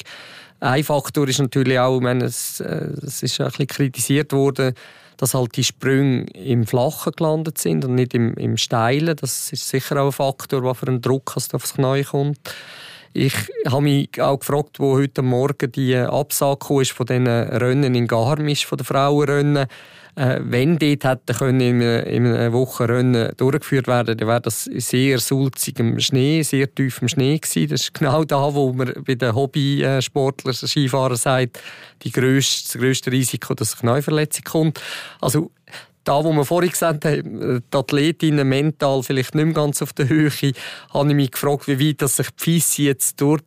Ein 0.60 0.84
Faktor 0.84 1.26
ist 1.28 1.40
natürlich 1.40 1.78
auch, 1.78 2.00
ich 2.00 2.22
es, 2.22 2.60
äh, 2.60 2.92
es 3.02 3.24
ist 3.24 3.40
ein 3.40 3.48
bisschen 3.48 3.66
kritisiert 3.66 4.32
worden, 4.32 4.74
dass 5.16 5.34
halt 5.34 5.56
die 5.56 5.64
Sprünge 5.64 6.26
im 6.34 6.64
Flachen 6.64 7.12
gelandet 7.16 7.58
sind 7.58 7.84
und 7.84 7.96
nicht 7.96 8.14
im, 8.14 8.34
im 8.34 8.56
Steilen. 8.56 9.16
Das 9.16 9.52
ist 9.52 9.68
sicher 9.68 10.00
auch 10.00 10.06
ein 10.06 10.12
Faktor, 10.12 10.62
der 10.62 10.74
für 10.76 10.86
einen 10.86 11.02
Druck 11.02 11.36
aufs 11.36 11.74
Knie 11.74 12.04
kommt. 12.04 12.38
Ich 13.20 13.34
habe 13.66 13.82
mich 13.82 14.22
auch 14.22 14.38
gefragt, 14.38 14.78
wo 14.78 14.96
heute 14.96 15.22
Morgen 15.22 15.72
die 15.72 15.96
Absage 15.96 16.82
ist 16.82 16.92
von 16.92 17.04
diesen 17.04 17.26
Rennen 17.26 17.96
in 17.96 18.06
Garmisch, 18.06 18.64
von 18.64 18.78
den 18.78 18.84
Frauenrennen. 18.84 19.66
Äh, 20.14 20.38
wenn 20.44 20.78
dort 20.78 21.02
hätte 21.02 21.34
können 21.34 21.60
in, 21.60 21.80
in 21.80 22.26
einer 22.28 22.52
Woche 22.52 22.88
Rennen 22.88 23.32
durchgeführt 23.36 23.88
werden, 23.88 24.16
dann 24.16 24.28
wäre 24.28 24.40
das 24.42 24.66
sehr 24.66 25.18
sulzigem 25.18 25.98
Schnee, 25.98 26.42
sehr 26.42 26.72
tiefem 26.72 27.08
Schnee 27.08 27.38
gewesen. 27.38 27.70
Das 27.70 27.80
ist 27.80 27.94
genau 27.94 28.22
da, 28.22 28.54
wo 28.54 28.72
man 28.72 28.92
bei 29.04 29.16
den 29.16 29.34
Hobbysportlern, 29.34 30.54
Skifahrern 30.54 31.16
sagt, 31.16 31.60
die 32.02 32.12
grösste, 32.12 32.68
das 32.68 32.80
grösste 32.80 33.10
Risiko, 33.10 33.52
dass 33.54 33.72
eine 33.72 33.80
Knäuverletzung 33.80 34.44
kommt. 34.44 34.80
Also 35.20 35.50
da, 36.08 36.24
wo 36.24 36.32
wir 36.32 36.44
vorhin 36.44 36.70
gesagt 36.70 37.04
haben, 37.04 37.60
die 37.60 37.76
Athletinnen 37.76 38.48
mental 38.48 39.02
vielleicht 39.02 39.34
nicht 39.34 39.44
mehr 39.44 39.54
ganz 39.54 39.82
auf 39.82 39.92
der 39.92 40.08
Höhe, 40.08 40.30
habe 40.94 41.08
ich 41.08 41.14
mich 41.14 41.30
gefragt, 41.32 41.68
wie 41.68 41.88
weit 41.88 42.00
dass 42.00 42.16
sich 42.16 42.30
die 42.30 42.84
jetzt 42.84 43.20
durch, 43.20 43.42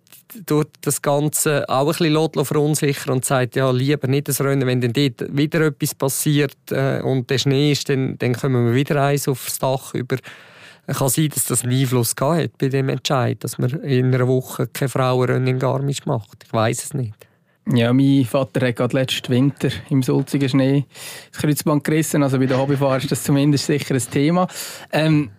durch 0.45 0.67
das 0.81 1.01
Ganze 1.01 1.67
auch 1.67 1.91
ein 1.91 2.13
bisschen 2.13 2.45
verunsichern 2.45 3.13
und 3.13 3.25
sagt, 3.25 3.55
ja, 3.55 3.71
lieber 3.71 4.07
nicht 4.07 4.27
das 4.27 4.41
Rennen, 4.41 4.67
wenn 4.67 4.79
dann 4.79 4.93
dort 4.93 5.35
wieder 5.35 5.61
etwas 5.61 5.95
passiert 5.95 6.55
äh, 6.69 7.01
und 7.01 7.31
der 7.31 7.39
Schnee 7.39 7.71
ist, 7.71 7.89
dann, 7.89 8.17
dann 8.19 8.33
kommen 8.33 8.67
wir 8.67 8.75
wieder 8.75 9.01
eins 9.03 9.27
aufs 9.27 9.57
Dach 9.57 9.95
über. 9.95 10.17
Kann 10.85 11.09
sein, 11.09 11.29
dass 11.29 11.45
das 11.45 11.63
einen 11.63 11.79
Einfluss 11.79 12.15
bei 12.15 12.47
dem 12.59 12.89
Entscheid, 12.89 13.43
dass 13.43 13.57
man 13.57 13.69
in 13.81 14.13
einer 14.13 14.27
Woche 14.27 14.67
keine 14.67 14.89
Frauenrennen 14.89 15.47
in 15.47 15.59
Garmisch 15.59 16.05
macht. 16.05 16.43
Ich 16.45 16.53
weiß 16.53 16.83
es 16.83 16.93
nicht. 16.93 17.15
Ja, 17.67 17.93
mein 17.93 18.25
Vater 18.25 18.67
hat 18.67 18.75
gerade 18.75 18.97
letzten 18.97 19.31
Winter 19.31 19.69
im 19.89 20.01
sulzigen 20.01 20.49
Schnee 20.49 20.85
das 21.31 21.41
Kreuzband 21.41 21.83
gerissen. 21.83 22.23
Also 22.23 22.39
bei 22.39 22.47
den 22.47 22.57
Hobbyfahrern 22.57 22.99
ist 22.99 23.11
das 23.11 23.23
zumindest 23.23 23.67
sicher 23.67 23.93
ein 23.93 24.01
Thema. 24.01 24.47
Ähm, 24.91 25.29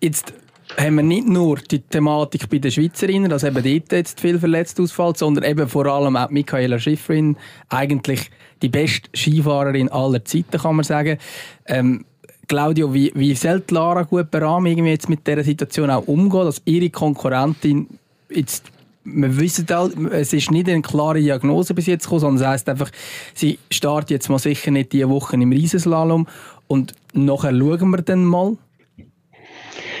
jetzt 0.00 0.32
haben 0.76 0.96
wir 0.96 1.02
nicht 1.02 1.28
nur 1.28 1.58
die 1.58 1.80
Thematik 1.80 2.48
bei 2.48 2.58
den 2.58 2.70
Schweizerinnen, 2.70 3.28
dass 3.28 3.44
eben 3.44 3.62
dort 3.62 3.92
jetzt 3.92 4.20
viel 4.20 4.38
verletzt 4.38 4.80
ausfällt, 4.80 5.18
sondern 5.18 5.44
eben 5.44 5.68
vor 5.68 5.86
allem 5.86 6.16
auch 6.16 6.30
Michaela 6.30 6.78
Schifrin, 6.78 7.36
eigentlich 7.68 8.30
die 8.62 8.68
beste 8.68 9.10
Skifahrerin 9.14 9.90
aller 9.90 10.24
Zeiten, 10.24 10.58
kann 10.58 10.76
man 10.76 10.84
sagen. 10.84 11.18
Ähm, 11.66 12.04
Claudio, 12.48 12.92
wie, 12.92 13.12
wie 13.14 13.34
soll 13.34 13.62
Lara 13.70 14.02
gut 14.02 14.30
beraten, 14.30 14.66
jetzt 14.66 15.08
mit 15.08 15.26
dieser 15.26 15.44
Situation 15.44 15.90
auch 15.90 16.06
umgehen, 16.06 16.44
dass 16.44 16.62
ihre 16.64 16.90
Konkurrentin 16.90 17.86
jetzt 18.30 18.70
wir 19.04 19.38
wissen 19.38 19.66
halt, 19.68 19.96
es 20.12 20.32
ist 20.32 20.50
nicht 20.50 20.68
eine 20.68 20.82
klare 20.82 21.20
Diagnose 21.20 21.74
bis 21.74 21.86
jetzt 21.86 22.04
gekommen, 22.04 22.20
sondern 22.20 22.42
es 22.42 22.48
heisst 22.48 22.68
einfach, 22.68 22.90
sie 23.34 23.58
startet 23.70 24.10
jetzt 24.10 24.28
mal 24.28 24.38
sicher 24.38 24.70
nicht 24.70 24.92
diese 24.92 25.08
Woche 25.08 25.36
im 25.36 25.52
Riesenslalom 25.52 26.26
und 26.68 26.94
nachher 27.12 27.50
schauen 27.50 27.90
wir 27.90 28.02
dann 28.02 28.24
mal. 28.24 28.56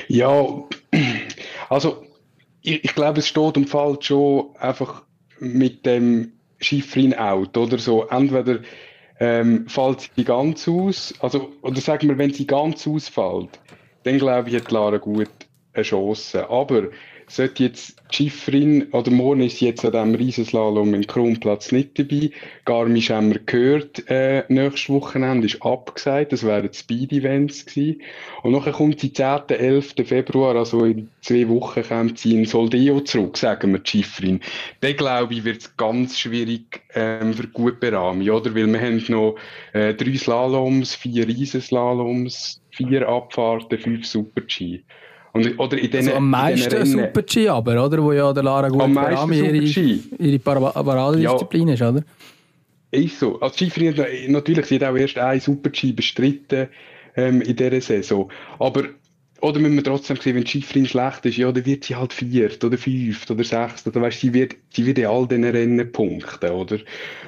Ja, 0.08 0.46
also 1.68 2.04
ich, 2.62 2.84
ich 2.84 2.94
glaube, 2.94 3.20
es 3.20 3.28
steht 3.28 3.56
und 3.56 3.68
fällt 3.68 4.04
schon 4.04 4.54
einfach 4.56 5.02
mit 5.40 5.84
dem 5.84 6.32
Schifrin 6.60 7.14
out 7.14 7.56
oder 7.56 7.78
so. 7.78 8.06
Entweder 8.08 8.60
ähm, 9.18 9.68
fällt 9.68 10.10
sie 10.16 10.24
ganz 10.24 10.68
aus, 10.68 11.14
also, 11.20 11.52
oder 11.62 11.80
sagen 11.80 12.08
wir, 12.08 12.18
wenn 12.18 12.32
sie 12.32 12.46
ganz 12.46 12.86
ausfällt, 12.86 13.58
dann 14.04 14.18
glaube 14.18 14.48
ich, 14.48 14.56
hat 14.56 14.70
Lara 14.70 14.98
gut 14.98 15.28
eine 15.72 15.82
Chance. 15.82 16.48
Aber 16.48 16.88
sollte 17.36 17.64
jetzt 17.64 17.96
Schifferin, 18.10 18.90
oder 18.92 19.10
morgen 19.10 19.40
ist 19.40 19.60
jetzt 19.60 19.84
an 19.84 19.92
diesem 19.92 20.14
Riesenslalom 20.14 20.92
im 20.92 21.06
Kronplatz 21.06 21.72
nicht 21.72 21.98
dabei. 21.98 22.30
Garmisch 22.66 23.10
haben 23.10 23.32
wir 23.32 23.40
gehört, 23.40 24.08
äh, 24.08 24.44
nächstes 24.48 24.90
Wochenende 24.90 25.46
ist 25.46 25.62
abgesagt, 25.62 26.32
das 26.32 26.44
wären 26.44 26.72
Speed-Events 26.72 27.64
gewesen. 27.64 28.02
Und 28.42 28.52
nachher 28.52 28.72
kommt 28.72 29.00
sie 29.00 29.12
10., 29.12 29.48
11. 29.48 29.94
Februar, 30.04 30.56
also 30.56 30.84
in 30.84 31.08
zwei 31.22 31.48
Wochen 31.48 31.82
kommt 31.82 32.18
sie 32.18 32.36
in 32.36 32.44
Soldeo 32.44 33.00
zurück, 33.00 33.38
sagen 33.38 33.72
wir 33.72 33.78
die 33.78 33.90
Schifferin. 33.90 34.40
Dann 34.80 34.96
glaube 34.96 35.32
ich, 35.32 35.44
wird 35.44 35.62
es 35.62 35.76
ganz 35.76 36.18
schwierig 36.18 36.82
ähm, 36.94 37.32
für 37.32 37.48
gut 37.48 37.80
Berami, 37.80 38.30
oder? 38.30 38.54
Weil 38.54 38.66
wir 38.66 38.80
haben 38.80 39.02
noch 39.08 39.36
äh, 39.72 39.94
drei 39.94 40.16
Slaloms, 40.16 40.94
vier 40.94 41.26
Riesenslaloms, 41.26 42.60
vier 42.70 43.08
Abfahrten, 43.08 43.78
fünf 43.78 44.06
Super-G. 44.06 44.82
Und, 45.32 45.58
oder 45.58 45.78
in 45.78 45.90
den, 45.90 46.00
also 46.00 46.14
am 46.14 46.28
meisten 46.28 46.84
Super-G 46.84 47.48
aber, 47.48 47.84
oder? 47.84 48.02
Wo 48.02 48.12
ja 48.12 48.32
der 48.32 48.42
Lara 48.42 48.68
Guterami 48.68 49.38
ihre, 49.38 49.98
ihre 50.18 50.38
Paradedisziplin 50.38 51.68
ja. 51.68 51.74
ist, 51.74 51.82
oder? 51.82 52.04
Ist 52.90 53.18
so. 53.18 53.40
Als 53.40 53.56
Skifahrerin, 53.56 54.32
natürlich, 54.32 54.66
sie 54.66 54.74
hat 54.74 54.84
auch 54.84 54.96
erst 54.96 55.16
ein 55.16 55.40
Super-G 55.40 55.92
bestritten 55.92 56.68
ähm, 57.16 57.40
in 57.40 57.56
dieser 57.56 57.80
Saison. 57.80 58.30
Aber 58.58 58.84
oder 59.40 59.58
müssen 59.58 59.74
wir 59.74 59.84
trotzdem 59.84 60.18
sehen, 60.18 60.36
wenn 60.36 60.44
die 60.44 60.50
Skifahrerin 60.50 60.86
schlecht 60.86 61.26
ist, 61.26 61.36
ja, 61.36 61.50
dann 61.50 61.66
wird 61.66 61.84
sie 61.84 61.96
halt 61.96 62.12
viert 62.12 62.62
oder 62.62 62.78
fünft 62.78 63.30
oder 63.30 63.42
sechst. 63.42 63.86
Oder 63.86 64.00
weißt, 64.02 64.20
sie 64.20 64.32
wird, 64.34 64.54
sie 64.70 64.86
wird 64.86 64.98
in 64.98 65.06
all 65.06 65.26
diesen 65.26 65.44
Rennen 65.44 65.90
punkten, 65.90 66.50
oder? 66.50 66.78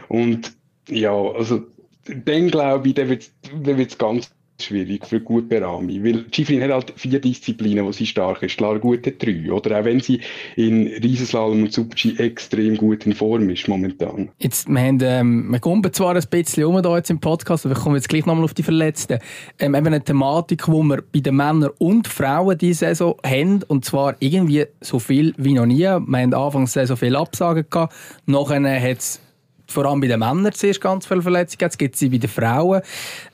Und 0.09 0.53
ja, 0.89 1.11
also 1.13 1.65
dann 2.07 2.51
glaube 2.51 2.89
ich, 2.89 2.95
dann 2.95 3.09
wird 3.09 3.91
es 3.91 3.99
ganz 3.99 4.31
schwierig 4.61 5.07
für 5.07 5.21
gut 5.21 5.49
Berami, 5.49 6.03
weil 6.05 6.25
Schifrin 6.31 6.63
hat 6.63 6.71
halt 6.71 6.93
vier 6.97 7.21
Disziplinen, 7.21 7.85
wo 7.85 7.93
sie 7.93 8.07
stark 8.07 8.43
ist. 8.43 8.57
Klar, 8.57 8.79
gute 8.79 9.13
drei, 9.13 9.51
oder 9.51 9.81
auch 9.81 9.85
wenn 9.85 10.01
sie 10.01 10.21
in 10.57 10.87
Riesenslalom 10.87 11.65
und 11.65 11.73
Super-G 11.73 12.17
extrem 12.19 12.77
gut 12.77 13.05
in 13.07 13.15
Form 13.15 13.51
ist 13.51 13.69
momentan. 13.69 14.31
Jetzt, 14.39 14.69
wir, 14.69 14.81
haben, 14.81 14.99
ähm, 15.03 15.51
wir 15.51 15.59
kommen 15.59 15.93
zwar 15.93 16.15
ein 16.15 16.23
bisschen 16.31 16.65
um 16.65 16.97
jetzt 16.97 17.11
im 17.11 17.21
Podcast, 17.21 17.67
aber 17.67 17.75
wir 17.75 17.83
kommen 17.83 17.97
jetzt 17.97 18.09
gleich 18.09 18.27
nochmal 18.27 18.45
auf 18.45 18.55
die 18.55 18.63
Verletzten. 18.63 19.19
Ähm, 19.59 19.75
eben 19.75 19.87
eine 19.87 20.03
Thematik, 20.03 20.65
die 20.67 20.73
wir 20.73 21.03
bei 21.13 21.21
den 21.21 21.37
Männern 21.37 21.71
und 21.79 22.07
Frauen 22.07 22.57
diese 22.57 22.87
Saison 22.87 23.17
haben, 23.25 23.63
und 23.65 23.85
zwar 23.85 24.17
irgendwie 24.21 24.67
so 24.81 24.99
viel 24.99 25.35
wie 25.37 25.55
noch 25.55 25.67
nie. 25.67 25.79
Wir 25.79 25.93
haben 25.93 26.35
anfangs 26.35 26.75
so 26.75 26.97
viele 26.97 27.19
Absagen 27.19 27.67
gehabt, 27.69 27.93
nachher 28.27 28.81
hat 28.81 28.99
es 28.99 29.21
vor 29.67 29.87
allem 29.87 30.01
bei 30.01 30.07
den 30.07 30.21
Männern 30.21 30.53
zuerst 30.53 30.81
ganz 30.81 31.07
viele 31.07 31.23
Verletzungen, 31.23 31.61
jetzt 31.61 31.79
gibt 31.79 31.95
es 31.95 32.01
sie 32.01 32.09
bei 32.09 32.19
den 32.19 32.31
Frauen. 32.31 32.83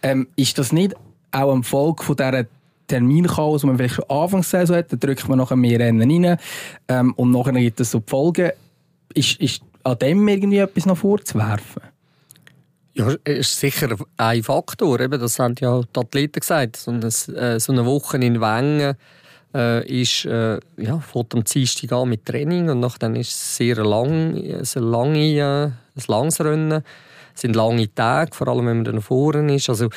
Ähm, 0.03 0.29
ist 0.37 0.59
das 0.59 0.73
nicht 0.73 0.95
auch 1.33 1.53
am 1.53 1.63
Folge 1.63 2.03
von 2.03 2.17
dieser 2.17 2.47
Terminchaos, 2.87 3.61
die 3.61 3.67
man 3.69 3.77
vielleicht 3.77 3.95
schon 3.95 4.11
Anfangs 4.11 4.51
Saison 4.51 4.77
hat, 4.77 4.93
dann 4.93 5.01
drückt 5.01 5.29
man 5.29 5.39
nachher 5.39 5.57
mehr 5.57 5.79
Rennen 5.79 6.25
rein 6.25 6.39
ähm, 6.89 7.13
und 7.15 7.31
nachher 7.31 7.53
gibt 7.53 7.81
es 7.81 7.93
so 7.93 8.01
die 8.01 8.11
Folgen. 8.11 8.51
Ist, 9.15 9.41
ist 9.41 9.63
an 9.85 9.99
dem 9.99 10.27
irgendwie 10.29 10.59
etwas 10.59 10.87
noch 10.87 10.99
vorzuwerfen? 10.99 11.83
Ja, 12.95 13.15
ist 13.25 13.59
sicher 13.59 13.97
ein 14.17 14.43
Faktor. 14.43 15.01
Eben, 15.01 15.21
das 15.21 15.39
haben 15.39 15.55
ja 15.61 15.81
die 15.81 16.01
Athleten 16.01 16.41
gesagt. 16.41 16.77
So 16.77 16.91
eine, 16.91 17.07
äh, 17.07 17.61
so 17.61 17.73
eine 17.73 17.87
Woche 17.87 18.17
in 18.19 18.41
Wengen 18.41 18.97
äh, 19.55 20.03
ist, 20.03 20.25
äh, 20.25 20.59
ja, 20.77 20.99
fängt 20.99 21.35
am 21.35 21.45
Dienstag 21.45 21.93
an 21.93 22.09
mit 22.09 22.27
Training 22.27 22.69
und 22.69 23.03
dann 23.03 23.17
ist 23.17 23.31
es 23.31 23.57
sehr 23.57 23.77
lang, 23.77 24.35
ein, 24.35 24.83
lange, 24.83 25.19
äh, 25.19 25.65
ein 25.67 26.05
langes 26.09 26.41
Rennen. 26.41 26.83
Es 27.35 27.43
sind 27.43 27.55
lange 27.55 27.93
Tage, 27.95 28.35
vor 28.35 28.49
allem 28.49 28.67
wenn 28.67 28.77
man 28.79 28.85
dann 28.85 29.01
vorne 29.01 29.55
ist. 29.55 29.69
Also, 29.69 29.89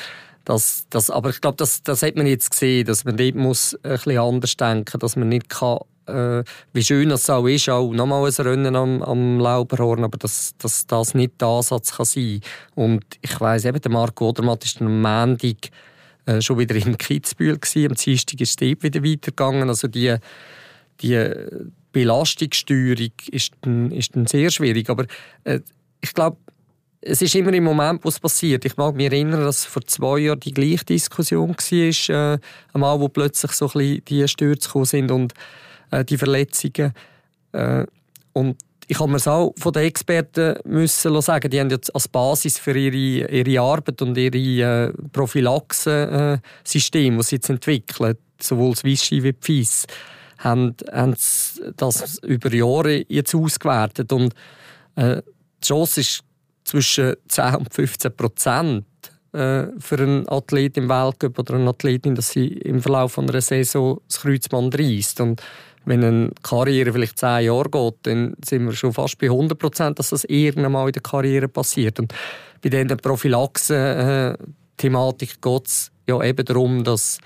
das, 0.44 0.86
das, 0.90 1.10
aber 1.10 1.30
ich 1.30 1.40
glaube, 1.40 1.56
das, 1.56 1.82
das 1.82 2.02
hat 2.02 2.16
man 2.16 2.26
jetzt 2.26 2.50
gesehen, 2.50 2.86
dass 2.86 3.04
man 3.04 3.16
dort 3.16 3.34
muss 3.34 3.74
ein 3.82 3.92
bisschen 3.92 4.18
anders 4.18 4.56
denken 4.56 4.98
dass 4.98 5.16
man 5.16 5.28
nicht 5.28 5.48
kann, 5.48 5.78
äh, 6.06 6.44
wie 6.72 6.84
schön 6.84 7.10
es 7.10 7.30
auch 7.30 7.46
ist, 7.46 7.68
auch 7.68 7.92
nochmal 7.92 8.26
ein 8.26 8.46
Rennen 8.46 8.76
am, 8.76 9.02
am 9.02 9.40
Lauberhorn, 9.40 10.04
aber 10.04 10.18
dass, 10.18 10.54
dass 10.58 10.86
das 10.86 11.14
nicht 11.14 11.40
der 11.40 11.48
Ansatz 11.48 11.96
kann 11.96 12.06
sein. 12.06 12.40
Und 12.74 13.04
ich 13.22 13.40
weiss 13.40 13.64
eben, 13.64 13.80
der 13.80 13.90
Marco 13.90 14.28
Odermatt 14.28 14.64
ist 14.64 14.80
am 14.82 15.00
Montag 15.00 15.70
äh, 16.26 16.40
schon 16.40 16.58
wieder 16.58 16.74
in 16.74 16.98
Kitzbühel 16.98 17.58
gewesen, 17.58 17.90
am 17.90 17.94
Dienstag 17.94 18.40
ist 18.40 18.60
es 18.60 18.82
wieder 18.82 19.02
weitergegangen, 19.02 19.68
also 19.68 19.88
die, 19.88 20.14
die 21.00 21.32
Belastungssteuerung 21.92 23.12
ist 23.30 23.52
dann, 23.62 23.90
ist 23.90 24.14
dann 24.14 24.26
sehr 24.26 24.50
schwierig, 24.50 24.90
aber 24.90 25.06
äh, 25.44 25.60
ich 26.02 26.12
glaube, 26.12 26.36
es 27.06 27.20
ist 27.20 27.34
immer 27.34 27.52
im 27.52 27.64
Moment, 27.64 28.02
wo 28.02 28.08
es 28.08 28.18
passiert. 28.18 28.64
Ich 28.64 28.78
mag 28.78 28.94
mich 28.94 29.12
erinnern, 29.12 29.44
dass 29.44 29.66
vor 29.66 29.84
zwei 29.84 30.20
Jahren 30.20 30.40
die 30.40 30.52
gleiche 30.52 30.86
Diskussion 30.86 31.50
war, 31.50 32.34
äh, 32.34 32.38
einmal, 32.72 32.98
wo 32.98 33.08
plötzlich 33.08 33.52
so 33.52 33.66
ein 33.66 33.72
bisschen 33.72 34.04
die 34.06 34.28
Stürze 34.28 34.68
gekommen 34.68 34.84
sind 34.86 35.10
und 35.10 35.34
äh, 35.90 36.04
die 36.04 36.16
Verletzungen. 36.16 36.94
Äh, 37.52 37.84
und 38.32 38.56
ich 38.86 38.98
habe 38.98 39.10
mir 39.10 39.18
es 39.18 39.28
auch 39.28 39.52
von 39.58 39.72
den 39.72 39.84
Experten 39.84 40.56
müssen 40.64 41.20
sagen, 41.20 41.50
die 41.50 41.60
haben 41.60 41.70
jetzt 41.70 41.94
als 41.94 42.08
Basis 42.08 42.58
für 42.58 42.76
ihre, 42.76 43.30
ihre 43.30 43.60
Arbeit 43.60 44.00
und 44.00 44.16
ihre 44.16 44.88
äh, 44.88 44.92
Prophylaxe-System, 45.12 47.14
äh, 47.14 47.16
das 47.18 47.28
sie 47.28 47.36
jetzt 47.36 47.50
entwickeln, 47.50 48.16
sowohl 48.40 48.72
das 48.72 48.84
Vichy 48.84 49.22
wie 49.22 49.32
die 49.32 49.38
FIS, 49.40 49.86
haben, 50.38 50.74
haben 50.90 51.14
das 51.76 52.18
über 52.22 52.52
Jahre 52.52 53.04
jetzt 53.08 53.34
ausgewertet. 53.34 54.12
Und 54.12 54.34
äh, 54.96 55.22
die 55.62 55.66
Chance 55.66 56.00
ist 56.00 56.24
zwischen 56.64 57.14
10 57.28 57.56
und 57.56 57.72
15 57.72 58.16
Prozent, 58.16 58.84
äh, 59.34 59.66
für 59.78 59.98
einen 59.98 60.28
Athlet 60.28 60.76
im 60.76 60.88
Weltcup 60.88 61.38
oder 61.38 61.54
eine 61.54 61.70
Athletin, 61.70 62.14
dass 62.14 62.30
sie 62.30 62.46
im 62.46 62.80
Verlauf 62.80 63.18
einer 63.18 63.40
Saison 63.40 64.00
das 64.06 64.20
Kreuzband 64.20 64.78
reißt. 64.78 65.20
Und 65.20 65.42
wenn 65.84 66.04
eine 66.04 66.30
Karriere 66.42 66.92
vielleicht 66.92 67.18
zehn 67.18 67.46
Jahre 67.46 67.68
geht, 67.68 67.94
dann 68.02 68.36
sind 68.44 68.66
wir 68.66 68.72
schon 68.72 68.92
fast 68.92 69.18
bei 69.18 69.26
100 69.26 69.58
Prozent, 69.58 69.98
dass 69.98 70.10
das 70.10 70.22
irgendwann 70.24 70.70
mal 70.72 70.86
in 70.86 70.92
der 70.92 71.02
Karriere 71.02 71.48
passiert. 71.48 71.98
Und 71.98 72.14
bei 72.62 72.68
dieser 72.68 72.94
Prophylaxe-Thematik 72.96 75.30
äh, 75.30 75.34
geht 75.40 75.66
es 75.66 75.90
ja 76.06 76.22
eben 76.22 76.44
darum, 76.44 76.84
dass 76.84 77.18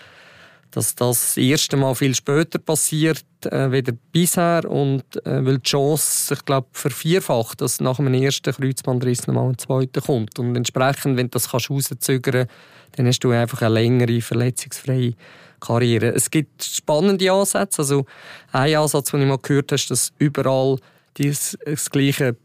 dass 0.70 0.94
das, 0.94 1.36
erste 1.36 1.76
Mal 1.76 1.94
viel 1.94 2.14
später 2.14 2.58
passiert 2.58 3.24
äh, 3.44 3.72
wieder 3.72 3.92
bisher 4.12 4.70
und 4.70 5.04
äh, 5.24 5.44
weil 5.44 5.58
die 5.58 5.68
Chance, 5.68 6.34
ich 6.34 6.44
glaube, 6.44 6.68
vervierfacht, 6.72 7.60
dass 7.60 7.80
nach 7.80 7.96
dem 7.96 8.12
ersten 8.12 8.52
Kreuzbandriss 8.52 9.26
nochmal 9.26 9.50
ein 9.50 9.58
zweiter 9.58 10.00
kommt. 10.00 10.38
Und 10.38 10.56
entsprechend, 10.56 11.16
wenn 11.16 11.26
du 11.26 11.30
das 11.30 11.50
kannst 11.50 11.70
rauszögern 11.70 12.46
dann 12.92 13.06
hast 13.06 13.20
du 13.20 13.30
einfach 13.30 13.62
eine 13.62 13.74
längere 13.74 14.20
verletzungsfreie 14.20 15.14
Karriere. 15.60 16.12
Es 16.14 16.30
gibt 16.30 16.64
spannende 16.64 17.32
Ansätze, 17.32 17.82
also 17.82 18.06
ein 18.52 18.76
Ansatz, 18.76 19.10
den 19.10 19.22
ich 19.22 19.28
mal 19.28 19.38
gehört 19.38 19.72
habe, 19.72 19.76
ist, 19.76 19.90
dass 19.90 20.12
überall 20.18 20.76
dieses, 21.16 21.58
das 21.64 21.90
gleiche 21.90 22.36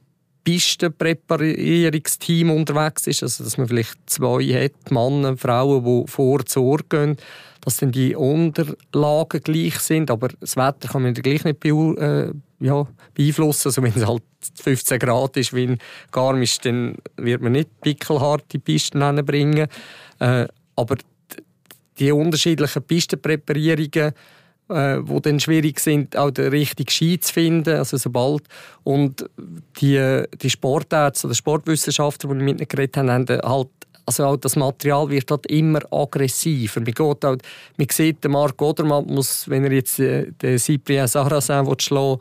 Pistenpräparierungsteam 0.43 2.51
unterwegs 2.51 3.07
ist, 3.07 3.23
also 3.23 3.43
dass 3.43 3.57
man 3.57 3.67
vielleicht 3.67 3.97
zwei 4.07 4.43
hat, 4.43 4.91
Männer, 4.91 5.35
Frauen, 5.37 5.83
die 5.85 6.05
vor 6.11 6.45
zu 6.45 6.61
Ort 6.63 6.89
gehen 6.89 7.17
dass 7.63 7.77
dann 7.77 7.91
die 7.91 8.15
Unterlagen 8.15 9.41
gleich 9.41 9.79
sind, 9.79 10.11
aber 10.11 10.29
das 10.39 10.57
Wetter 10.57 10.89
kann 10.89 11.03
man 11.03 11.13
gleich 11.13 11.43
nicht 11.45 11.63
äh, 11.65 12.31
ja, 12.59 12.87
beeinflussen. 13.13 13.69
Also 13.69 13.81
wenn 13.81 13.93
es 13.95 14.05
halt 14.05 14.23
15 14.61 14.99
Grad 14.99 15.37
ist 15.37 15.53
wie 15.53 15.63
in 15.63 15.77
Garmisch, 16.11 16.57
dann 16.59 16.97
wird 17.15 17.41
man 17.41 17.53
nicht 17.53 17.69
pickelharte 17.81 18.59
Pisten 18.59 19.25
bringen. 19.25 19.67
Äh, 20.19 20.47
aber 20.75 20.97
die 21.99 22.11
unterschiedlichen 22.11 22.83
Pistenpräparierungen 22.83 24.13
äh, 24.69 24.99
wo 25.01 25.19
dann 25.19 25.39
schwierig 25.39 25.79
sind, 25.79 26.17
auch 26.17 26.31
den 26.31 26.47
richtigen 26.47 26.89
Ski 26.89 27.19
zu 27.19 27.33
finden, 27.33 27.77
also 27.77 27.97
sobald. 27.97 28.43
Und 28.83 29.25
die, 29.79 30.23
die 30.41 30.49
Sportärzte 30.49 31.27
oder 31.27 31.35
Sportwissenschaftler, 31.35 32.29
die 32.29 32.37
wir 32.37 32.43
mit 32.43 32.59
ihnen 32.59 32.67
geredet 32.67 32.97
haben, 32.97 33.11
haben 33.11 33.27
halt 33.27 33.69
also 34.05 34.25
auch 34.25 34.37
das 34.37 34.55
Material 34.55 35.09
wird 35.09 35.31
halt 35.31 35.45
immer 35.47 35.79
aggressiver. 35.91 36.81
Man, 36.81 36.93
geht 36.93 37.23
halt, 37.23 37.41
man 37.77 37.87
sieht, 37.89 38.27
Marc 38.27 38.61
Odermatt 38.61 39.07
muss, 39.07 39.49
wenn 39.49 39.63
er 39.63 39.71
jetzt 39.71 39.99
äh, 39.99 40.31
den 40.31 40.59
Cyprien 40.59 41.07
Sarrazin 41.07 41.65
schlagen 41.79 42.19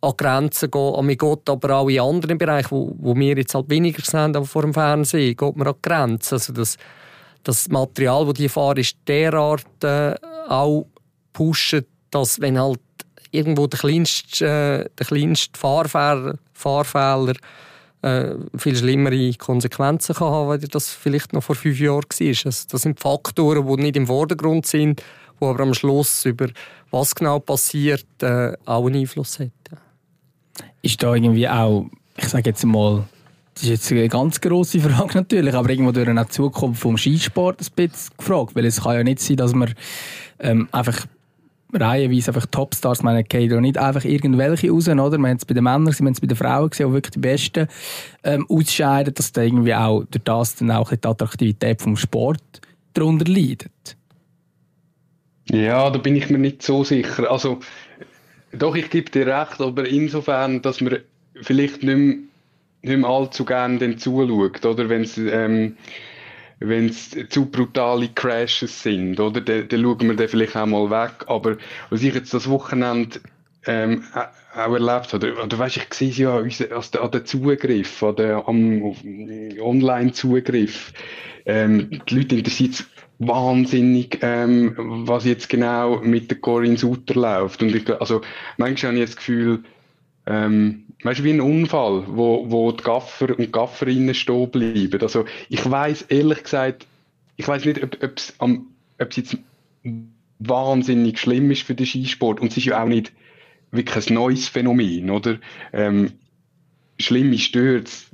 an 0.00 0.12
Grenzen 0.16 0.70
gehen. 0.70 1.06
Man 1.06 1.16
geht 1.16 1.48
aber 1.48 1.76
auch 1.76 1.88
in 1.88 2.00
anderen 2.00 2.38
Bereichen, 2.38 2.70
wo, 2.70 2.94
wo 2.98 3.16
wir 3.16 3.36
jetzt 3.36 3.54
halt 3.54 3.70
weniger 3.70 4.02
sehen, 4.02 4.36
aber 4.36 4.44
vor 4.44 4.62
dem 4.62 4.74
Fernsehen, 4.74 5.36
geht 5.36 5.56
man 5.56 5.68
an 5.68 5.74
Grenzen. 5.80 6.34
Also 6.34 6.52
das, 6.52 6.76
das 7.42 7.68
Material, 7.68 8.26
das 8.26 8.34
die 8.34 8.48
fahren, 8.48 8.76
ist 8.76 8.96
derart 9.06 9.82
äh, 9.82 10.14
auch 10.48 10.86
pushen, 11.32 11.86
dass 12.10 12.40
wenn 12.40 12.60
halt 12.60 12.80
irgendwo 13.30 13.66
der 13.66 13.80
kleinste, 13.80 14.46
äh, 14.46 14.90
der 14.98 15.06
kleinste 15.06 15.58
Fahrfehler, 15.58 16.38
Fahrfehler 16.52 17.34
äh, 18.04 18.34
viel 18.56 18.76
schlimmere 18.76 19.32
Konsequenzen 19.34 20.14
kann 20.14 20.28
haben, 20.28 20.50
als 20.50 20.68
das 20.68 20.90
vielleicht 20.90 21.32
noch 21.32 21.42
vor 21.42 21.56
fünf 21.56 21.80
Jahren 21.80 22.02
war. 22.02 22.28
Also 22.28 22.66
das 22.70 22.82
sind 22.82 23.00
Faktoren, 23.00 23.66
die 23.66 23.82
nicht 23.82 23.96
im 23.96 24.06
Vordergrund 24.06 24.66
sind, 24.66 25.02
die 25.40 25.44
aber 25.44 25.60
am 25.60 25.72
Schluss 25.72 26.24
über 26.26 26.48
was 26.90 27.14
genau 27.14 27.38
passiert, 27.38 28.06
äh, 28.20 28.52
auch 28.66 28.86
einen 28.86 29.00
Einfluss 29.00 29.40
haben. 29.40 29.52
Ist 30.82 31.02
da 31.02 31.14
irgendwie 31.14 31.48
auch, 31.48 31.86
ich 32.16 32.28
sage 32.28 32.50
jetzt 32.50 32.64
mal, 32.64 33.04
das 33.54 33.62
ist 33.62 33.68
jetzt 33.70 33.92
eine 33.92 34.08
ganz 34.08 34.38
grosse 34.40 34.80
Frage 34.80 35.14
natürlich, 35.14 35.54
aber 35.54 35.70
irgendwo 35.70 35.92
durch 35.92 36.08
eine 36.08 36.28
Zukunft 36.28 36.82
vom 36.82 36.98
Skisport 36.98 37.60
ein 37.62 37.66
bisschen 37.74 38.16
gefragt, 38.18 38.54
weil 38.54 38.66
es 38.66 38.82
kann 38.82 38.96
ja 38.96 39.02
nicht 39.02 39.20
sein, 39.20 39.36
dass 39.36 39.54
man 39.54 39.74
ähm, 40.40 40.68
einfach 40.72 41.06
reihenweise 41.80 42.30
einfach 42.30 42.46
Topstars, 42.46 43.02
meine 43.02 43.24
Kader, 43.24 43.60
nicht 43.60 43.78
einfach 43.78 44.04
irgendwelche 44.04 44.70
raus, 44.70 44.88
oder? 44.88 45.18
Wir 45.18 45.28
haben 45.28 45.36
es 45.36 45.44
bei 45.44 45.54
den 45.54 45.64
Männern, 45.64 45.86
wir 45.86 45.94
haben 45.94 46.12
es 46.12 46.20
bei 46.20 46.26
den 46.26 46.36
Frauen 46.36 46.70
gesehen, 46.70 46.88
wo 46.88 46.92
wirklich 46.92 47.12
die 47.12 47.20
Besten 47.20 47.68
ähm, 48.22 48.46
ausscheiden, 48.48 49.14
dass 49.14 49.32
da 49.32 49.42
irgendwie 49.42 49.74
auch 49.74 50.04
durch 50.04 50.24
das 50.24 50.56
dann 50.56 50.70
auch 50.70 50.90
die 50.90 51.06
Attraktivität 51.06 51.82
vom 51.82 51.96
Sport 51.96 52.42
darunter 52.94 53.30
leidet. 53.30 53.96
Ja, 55.50 55.90
da 55.90 55.98
bin 55.98 56.16
ich 56.16 56.30
mir 56.30 56.38
nicht 56.38 56.62
so 56.62 56.84
sicher. 56.84 57.30
Also, 57.30 57.60
doch, 58.52 58.74
ich 58.74 58.88
gebe 58.90 59.10
dir 59.10 59.26
recht, 59.26 59.60
aber 59.60 59.86
insofern, 59.86 60.62
dass 60.62 60.80
man 60.80 60.98
vielleicht 61.42 61.82
nicht 61.82 61.96
mehr, 61.96 62.16
nicht 62.82 62.98
mehr 62.98 63.08
allzu 63.08 63.44
gerne 63.44 63.96
zuschaut, 63.96 64.64
oder? 64.64 64.88
Wenn 64.88 65.02
es, 65.02 65.18
ähm, 65.18 65.76
wenn 66.60 66.86
es 66.86 67.16
zu 67.30 67.46
brutale 67.46 68.08
Crashes 68.08 68.82
sind, 68.82 69.18
oder? 69.20 69.40
Dann, 69.40 69.68
dann 69.68 69.82
schauen 69.82 70.08
wir 70.08 70.16
dann 70.16 70.28
vielleicht 70.28 70.56
auch 70.56 70.66
mal 70.66 70.90
weg. 70.90 71.24
Aber 71.26 71.56
was 71.90 72.02
ich 72.02 72.14
jetzt 72.14 72.34
das 72.34 72.48
Wochenende 72.48 73.20
ähm, 73.66 74.04
auch 74.54 74.72
erlebt 74.72 75.12
habe, 75.12 75.32
oder, 75.32 75.44
oder 75.44 75.58
weißt, 75.58 75.76
ich 75.78 75.94
sehe 75.94 76.10
ja 76.10 76.36
an, 76.38 77.10
den 77.10 77.26
Zugriff, 77.26 78.02
an 78.02 78.16
den, 78.16 78.30
am 78.32 78.94
Online-Zugriff, 79.60 80.92
ähm, 81.46 82.00
die 82.08 82.14
Leute 82.14 82.36
interessiert 82.36 82.84
wahnsinnig, 83.18 84.18
ähm, 84.22 84.74
was 85.06 85.24
jetzt 85.24 85.48
genau 85.48 86.00
mit 86.00 86.30
der 86.30 86.38
Corinne 86.38 86.76
Sutter 86.76 87.14
läuft. 87.14 87.62
Und 87.62 87.74
ich, 87.74 87.88
also, 88.00 88.22
manchmal 88.56 88.92
habe 88.92 89.00
ich 89.00 89.06
das 89.06 89.16
Gefühl, 89.16 89.62
ähm, 90.26 90.86
weißt 91.02 91.20
du, 91.20 91.24
wie 91.24 91.32
ein 91.32 91.40
Unfall, 91.40 92.04
wo, 92.08 92.50
wo 92.50 92.72
die 92.72 92.82
Gaffer 92.82 93.38
und 93.38 93.52
Gafferinnen 93.52 94.14
stehen 94.14 94.50
bleiben. 94.50 95.00
Also, 95.02 95.24
ich 95.48 95.68
weiß 95.68 96.02
ehrlich 96.02 96.42
gesagt, 96.42 96.86
ich 97.36 97.46
weiß 97.46 97.64
nicht, 97.64 97.82
ob 97.82 98.18
es 99.10 99.16
jetzt 99.16 99.36
wahnsinnig 100.38 101.18
schlimm 101.18 101.50
ist 101.50 101.62
für 101.62 101.74
den 101.74 101.86
Skisport. 101.86 102.40
Und 102.40 102.52
es 102.52 102.56
ist 102.56 102.66
ja 102.66 102.82
auch 102.82 102.88
nicht 102.88 103.12
wirklich 103.70 104.08
ein 104.08 104.14
neues 104.14 104.48
Phänomen, 104.48 105.10
oder? 105.10 105.38
Ähm, 105.72 106.12
schlimme 106.98 107.38
Stürze. 107.38 108.06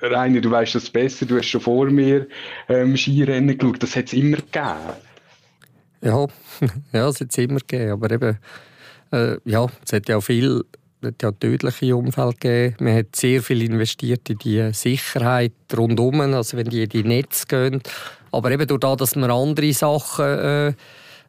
Rainer, 0.00 0.40
du 0.40 0.50
weißt 0.50 0.74
das 0.76 0.90
besser, 0.90 1.26
du 1.26 1.36
hast 1.36 1.48
schon 1.48 1.60
vor 1.60 1.90
mir 1.90 2.28
ähm, 2.68 2.96
Skirennen 2.96 3.58
geschaut, 3.58 3.82
das 3.82 3.96
hat 3.96 4.06
es 4.06 4.12
immer 4.12 4.36
gegeben. 4.36 4.94
Ja, 6.00 6.26
ja 6.92 7.08
es 7.08 7.20
hat 7.20 7.30
es 7.30 7.38
immer 7.38 7.60
gegeben, 7.60 7.92
aber 7.92 8.10
eben, 8.10 8.38
äh, 9.10 9.36
ja, 9.44 9.66
es 9.84 9.92
hat 9.92 10.08
ja 10.08 10.16
auch 10.16 10.22
viel 10.22 10.62
ja 11.20 11.32
tödliche 11.32 11.96
Unfälle 11.96 12.32
gegeben. 12.32 12.76
Man 12.80 12.96
hat 12.96 13.16
sehr 13.16 13.42
viel 13.42 13.62
investiert 13.62 14.28
in 14.30 14.38
die 14.38 14.72
Sicherheit 14.72 15.52
rundum, 15.76 16.20
also 16.20 16.56
wenn 16.56 16.68
die 16.68 16.84
in 16.84 16.88
die 16.88 17.04
Netze 17.04 17.46
gehen. 17.46 17.82
Aber 18.30 18.50
eben 18.50 18.66
durch 18.66 18.80
das, 18.80 18.96
dass 18.96 19.16
man 19.16 19.30
andere 19.30 19.72
Sachen 19.72 20.24
äh, 20.24 20.68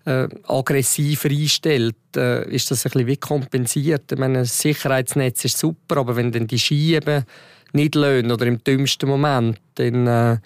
äh, 0.06 0.28
aggressiver 0.48 1.30
einstellt, 1.30 1.96
äh, 2.16 2.48
ist 2.50 2.72
das 2.72 2.86
ein 2.86 2.92
bisschen 2.92 3.08
wie 3.08 3.18
kompensiert. 3.18 4.12
Ich 4.12 4.18
meine, 4.18 4.40
das 4.40 4.60
Sicherheitsnetz 4.60 5.46
ist 5.46 5.58
super, 5.58 5.98
aber 5.98 6.16
wenn 6.16 6.32
dann 6.32 6.48
die 6.48 6.60
Ski 6.60 7.00
nicht 7.74 7.96
lösen 7.96 8.32
oder 8.32 8.46
im 8.46 8.64
dümmsten 8.64 9.10
Moment, 9.10 9.60
dann 9.76 10.08
äh, 10.08 10.38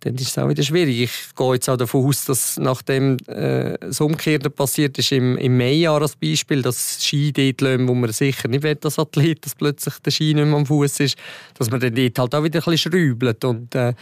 dann 0.00 0.14
ist 0.14 0.28
es 0.28 0.38
auch 0.38 0.48
wieder 0.48 0.62
schwierig. 0.62 1.00
Ich 1.00 1.34
gehe 1.36 1.54
jetzt 1.54 1.68
auch 1.68 1.76
davon 1.76 2.06
aus, 2.06 2.24
dass 2.24 2.56
nachdem 2.58 3.16
äh, 3.26 3.76
das 3.80 4.00
Umgekehrte 4.00 4.50
passiert 4.50 4.98
ist, 4.98 5.12
im, 5.12 5.36
im 5.36 5.56
Mai-Jahr 5.56 6.00
als 6.00 6.16
Beispiel, 6.16 6.62
dass 6.62 7.04
Ski 7.04 7.32
dort 7.32 7.60
lassen, 7.60 7.88
wo 7.88 7.94
man 7.94 8.12
sicher 8.12 8.48
nicht 8.48 8.62
will, 8.62 8.78
als 8.82 8.98
Athlet, 8.98 9.44
dass 9.44 9.54
plötzlich 9.54 9.94
der 9.98 10.10
Ski 10.10 10.34
nicht 10.34 10.46
mehr 10.46 10.56
am 10.56 10.66
Fuß 10.66 11.00
ist, 11.00 11.16
dass 11.54 11.70
man 11.70 11.80
dann 11.80 11.94
dort 11.94 12.18
halt 12.18 12.34
auch 12.34 12.44
wieder 12.44 12.60
ein 12.60 12.70
bisschen 12.70 12.92
schrübelt. 12.92 13.44
Und 13.44 13.74
äh, 13.74 13.94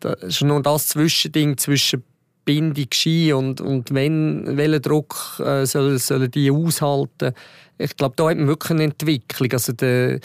das 0.00 0.22
ist 0.22 0.42
nur 0.42 0.62
das 0.62 0.88
Zwischending 0.88 1.56
zwischen 1.56 2.02
Bindung 2.50 2.88
Ski 2.92 3.32
und, 3.32 3.60
und 3.60 3.94
wenn, 3.94 4.56
welchen 4.56 4.82
Druck 4.82 5.38
äh, 5.38 5.64
sollen, 5.66 5.98
sollen 5.98 6.28
die 6.32 6.50
aushalten. 6.50 7.32
Ich 7.78 7.96
glaube, 7.96 8.16
da 8.16 8.28
hat 8.28 8.38
man 8.38 8.48
wirklich 8.48 8.72
eine 8.72 8.82
Entwicklung. 8.82 9.52
Also 9.52 9.72
der, 9.72 10.18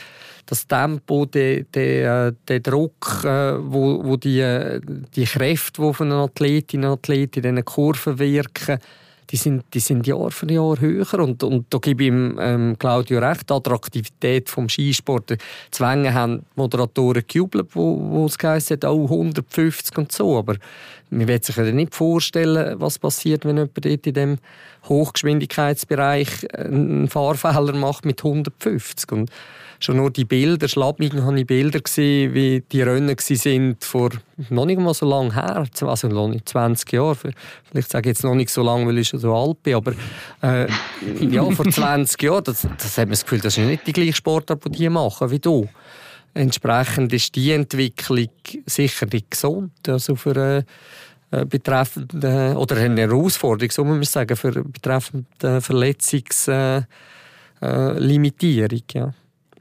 das 0.47 0.65
Tempo, 0.65 1.25
der, 1.25 1.65
der, 1.65 2.31
der 2.31 2.59
Druck, 2.61 3.23
äh, 3.23 3.57
wo, 3.59 4.03
wo 4.03 4.17
die, 4.17 4.79
die 5.15 5.25
Kräfte, 5.25 5.83
die 5.83 5.93
von 5.93 6.11
einer 6.11 6.23
Athletin 6.23 6.83
und 6.83 6.93
Athlet 6.93 7.37
in 7.37 7.43
diesen 7.43 7.63
Kurven 7.63 8.17
wirken, 8.17 8.79
die 9.29 9.37
sind, 9.37 9.63
die 9.73 9.79
sind 9.79 10.05
Jahr 10.07 10.31
für 10.31 10.51
Jahr 10.51 10.79
höher. 10.79 11.19
Und, 11.19 11.43
und 11.43 11.65
da 11.73 11.77
gebe 11.77 12.03
ich 12.03 12.07
ihm, 12.07 12.37
ähm, 12.39 12.75
Claudio 12.77 13.19
recht, 13.19 13.49
die 13.49 13.53
Attraktivität 13.53 14.55
des 14.55 14.71
Skisport. 14.71 15.37
Zwänge 15.71 16.13
haben 16.13 16.45
Moderatoren 16.55 17.23
gejubelt, 17.27 17.69
wo, 17.73 17.99
wo 17.99 18.25
es 18.25 18.37
geheißen 18.37 18.75
hat, 18.75 18.85
oh, 18.85 19.03
150 19.03 19.97
und 19.97 20.11
so. 20.11 20.37
Aber 20.37 20.55
man 21.09 21.27
will 21.27 21.43
sich 21.43 21.55
ja 21.55 21.63
nicht 21.63 21.95
vorstellen, 21.95 22.79
was 22.79 22.99
passiert, 22.99 23.45
wenn 23.45 23.57
jemand 23.57 23.77
dort 23.77 24.07
in 24.07 24.13
diesem 24.13 24.37
Hochgeschwindigkeitsbereich 24.87 26.53
einen 26.57 27.07
Fahrfehler 27.07 27.73
macht 27.73 28.05
mit 28.05 28.23
150. 28.23 29.11
Und 29.11 29.31
schon 29.79 29.97
nur 29.97 30.11
die 30.11 30.25
Bilder, 30.25 30.67
Schlabmingen 30.67 31.23
habe 31.23 31.39
ich 31.39 31.47
Bilder 31.47 31.79
gesehen, 31.79 32.33
wie 32.33 32.63
die 32.71 32.81
Rennen 32.81 33.15
sind 33.19 33.83
vor 33.83 34.09
noch 34.49 34.65
nicht 34.65 34.79
mal 34.79 34.93
so 34.93 35.07
lange 35.07 35.33
her, 35.33 35.65
also 35.81 36.07
noch 36.07 36.27
nicht 36.27 36.49
20 36.49 36.91
Jahre, 36.91 37.15
vielleicht 37.15 37.91
sage 37.91 38.09
ich 38.09 38.15
jetzt 38.15 38.23
noch 38.23 38.35
nicht 38.35 38.49
so 38.49 38.63
lange, 38.63 38.87
weil 38.87 38.97
ich 38.97 39.09
schon 39.09 39.19
so 39.19 39.33
alt 39.35 39.61
bin, 39.63 39.75
aber 39.75 39.93
äh, 40.41 40.67
ja, 41.21 41.49
vor 41.51 41.69
20 41.69 42.21
Jahren, 42.21 42.43
das, 42.43 42.67
das 42.77 42.97
hat 42.97 43.05
man 43.05 43.11
das 43.11 43.23
Gefühl, 43.23 43.39
das 43.39 43.57
ist 43.57 43.65
nicht 43.65 43.87
die 43.87 43.93
gleiche 43.93 44.13
Sportart, 44.13 44.63
die 44.65 44.69
die 44.69 44.89
machen 44.89 45.29
wie 45.31 45.39
du. 45.39 45.67
Entsprechend 46.35 47.11
ist 47.13 47.35
die 47.35 47.51
Entwicklung 47.51 48.29
sicher 48.65 49.07
nicht 49.11 49.31
gesund. 49.31 49.71
Also 49.87 50.15
für 50.15 50.35
äh, 50.35 51.37
äh 51.37 51.45
äh, 51.45 52.53
oder 52.53 52.77
eine 52.77 53.01
Herausforderung, 53.01 53.71
so 53.71 53.83
muss 53.83 53.95
man 53.95 54.03
sagen, 54.03 54.35
für 54.35 54.51
betreffend 54.63 55.43
äh, 55.43 55.59
Verletzungslimitierung. 55.61 56.87
Ja. 58.93 59.13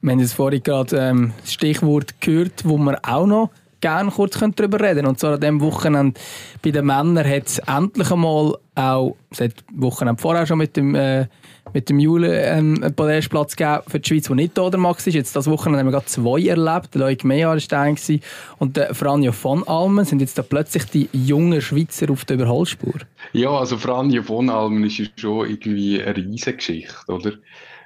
Wir 0.02 0.12
haben 0.12 0.20
jetzt 0.20 0.34
vorhin 0.34 0.62
gerade 0.62 0.98
ähm, 0.98 1.32
Stichwort 1.46 2.20
gehört, 2.20 2.62
wo 2.64 2.76
wir 2.76 2.98
auch 3.02 3.26
noch 3.26 3.50
gerne 3.80 4.10
kurz 4.10 4.38
darüber 4.38 4.80
reden 4.80 5.06
Und 5.06 5.18
zwar 5.18 5.34
an 5.34 5.40
diesem 5.40 5.60
Wochenende 5.60 6.18
bei 6.62 6.70
den 6.70 6.87
Männern 6.87 7.26
hat 7.26 7.46
es 7.46 7.58
endlich 7.58 8.10
einmal 8.10 8.56
auch, 8.74 9.16
seit 9.30 9.62
Wochenende 9.74 10.20
vorher 10.20 10.46
schon 10.46 10.58
mit 10.58 10.76
dem, 10.76 10.94
äh, 10.94 11.26
mit 11.74 11.90
dem 11.90 11.98
Jule 11.98 12.42
ähm, 12.42 12.82
einen 12.82 12.94
Podestplatz 12.94 13.56
gegeben 13.56 13.82
für 13.88 14.00
die 14.00 14.08
Schweiz, 14.08 14.26
der 14.28 14.37
nicht 14.37 14.56
der 14.56 14.78
Max 14.78 15.06
ist. 15.06 15.14
Jetzt 15.14 15.37
das 15.37 15.50
Wochenende 15.50 15.80
haben 15.80 15.88
wir 15.88 15.92
gerade 15.92 16.06
zwei 16.06 16.40
erlebt. 16.40 16.94
Der 16.94 17.00
Loic 17.00 17.24
Meyer 17.24 17.48
war 17.48 17.80
ein 17.80 18.20
und 18.58 18.76
der 18.76 18.94
Franjo 18.94 19.32
von 19.32 19.66
Almen 19.66 20.04
sind 20.04 20.20
jetzt 20.20 20.38
da 20.38 20.42
plötzlich 20.42 20.84
die 20.87 21.08
jungen 21.12 21.60
Schweizer 21.60 22.10
auf 22.10 22.24
der 22.24 22.37
Überholspur. 22.37 23.00
Ja, 23.32 23.50
also 23.50 23.76
Franjo 23.76 24.22
von 24.22 24.48
Almen 24.48 24.84
ist 24.84 25.20
schon 25.20 25.50
irgendwie 25.50 26.00
eine 26.00 26.16
riesige 26.16 26.56
Geschichte, 26.56 27.12
oder? 27.12 27.32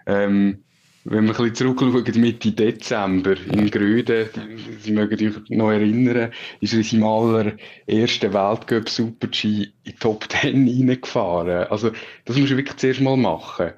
Ähm, 0.07 0.59
wenn 1.11 1.25
wir 1.25 1.35
ein 1.35 1.51
bisschen 1.51 1.77
zurückschauen, 1.77 2.21
Mitte 2.21 2.53
Dezember 2.53 3.35
in 3.51 3.71
Gröden, 3.71 4.29
Sie 4.81 4.93
mögen 4.93 5.17
sich 5.17 5.35
noch 5.49 5.71
erinnern, 5.71 6.33
ist 6.61 6.75
er 6.75 6.79
in 6.79 6.85
seinem 6.85 7.05
allerersten 7.05 8.35
Weltcup 8.35 8.89
Super-G 8.89 9.49
in 9.49 9.73
die 9.87 9.93
Top 9.95 10.31
10 10.31 10.69
reingefahren. 10.69 11.67
Also, 11.69 11.93
das 12.27 12.37
muss 12.37 12.51
er 12.51 12.59
wirklich 12.59 12.77
zuerst 12.77 13.01
mal 13.01 13.17
machen. 13.17 13.73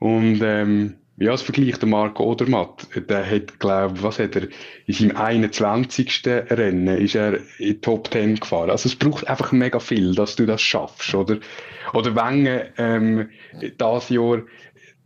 Und, 0.00 0.40
ähm, 0.42 0.94
ja, 1.16 1.30
das 1.30 1.42
vergleicht 1.42 1.80
der 1.80 1.88
Marco 1.88 2.24
Odermatt. 2.24 2.88
Der 3.08 3.24
hat, 3.24 3.60
glaube 3.60 4.02
was 4.02 4.18
hat 4.18 4.34
er, 4.34 4.48
in 4.86 4.94
seinem 4.94 5.16
21. 5.16 6.22
Rennen 6.26 6.98
ist 6.98 7.14
er 7.14 7.34
in 7.34 7.44
die 7.58 7.80
Top 7.80 8.12
10 8.12 8.40
gefahren. 8.40 8.70
Also 8.70 8.88
es 8.88 8.96
braucht 8.96 9.28
einfach 9.28 9.52
mega 9.52 9.78
viel, 9.78 10.12
dass 10.16 10.34
du 10.34 10.44
das 10.44 10.60
schaffst, 10.60 11.14
oder? 11.14 11.38
Oder 11.92 12.16
wenn, 12.16 12.62
ähm, 12.78 13.28
das 13.78 14.08
Jahr 14.08 14.42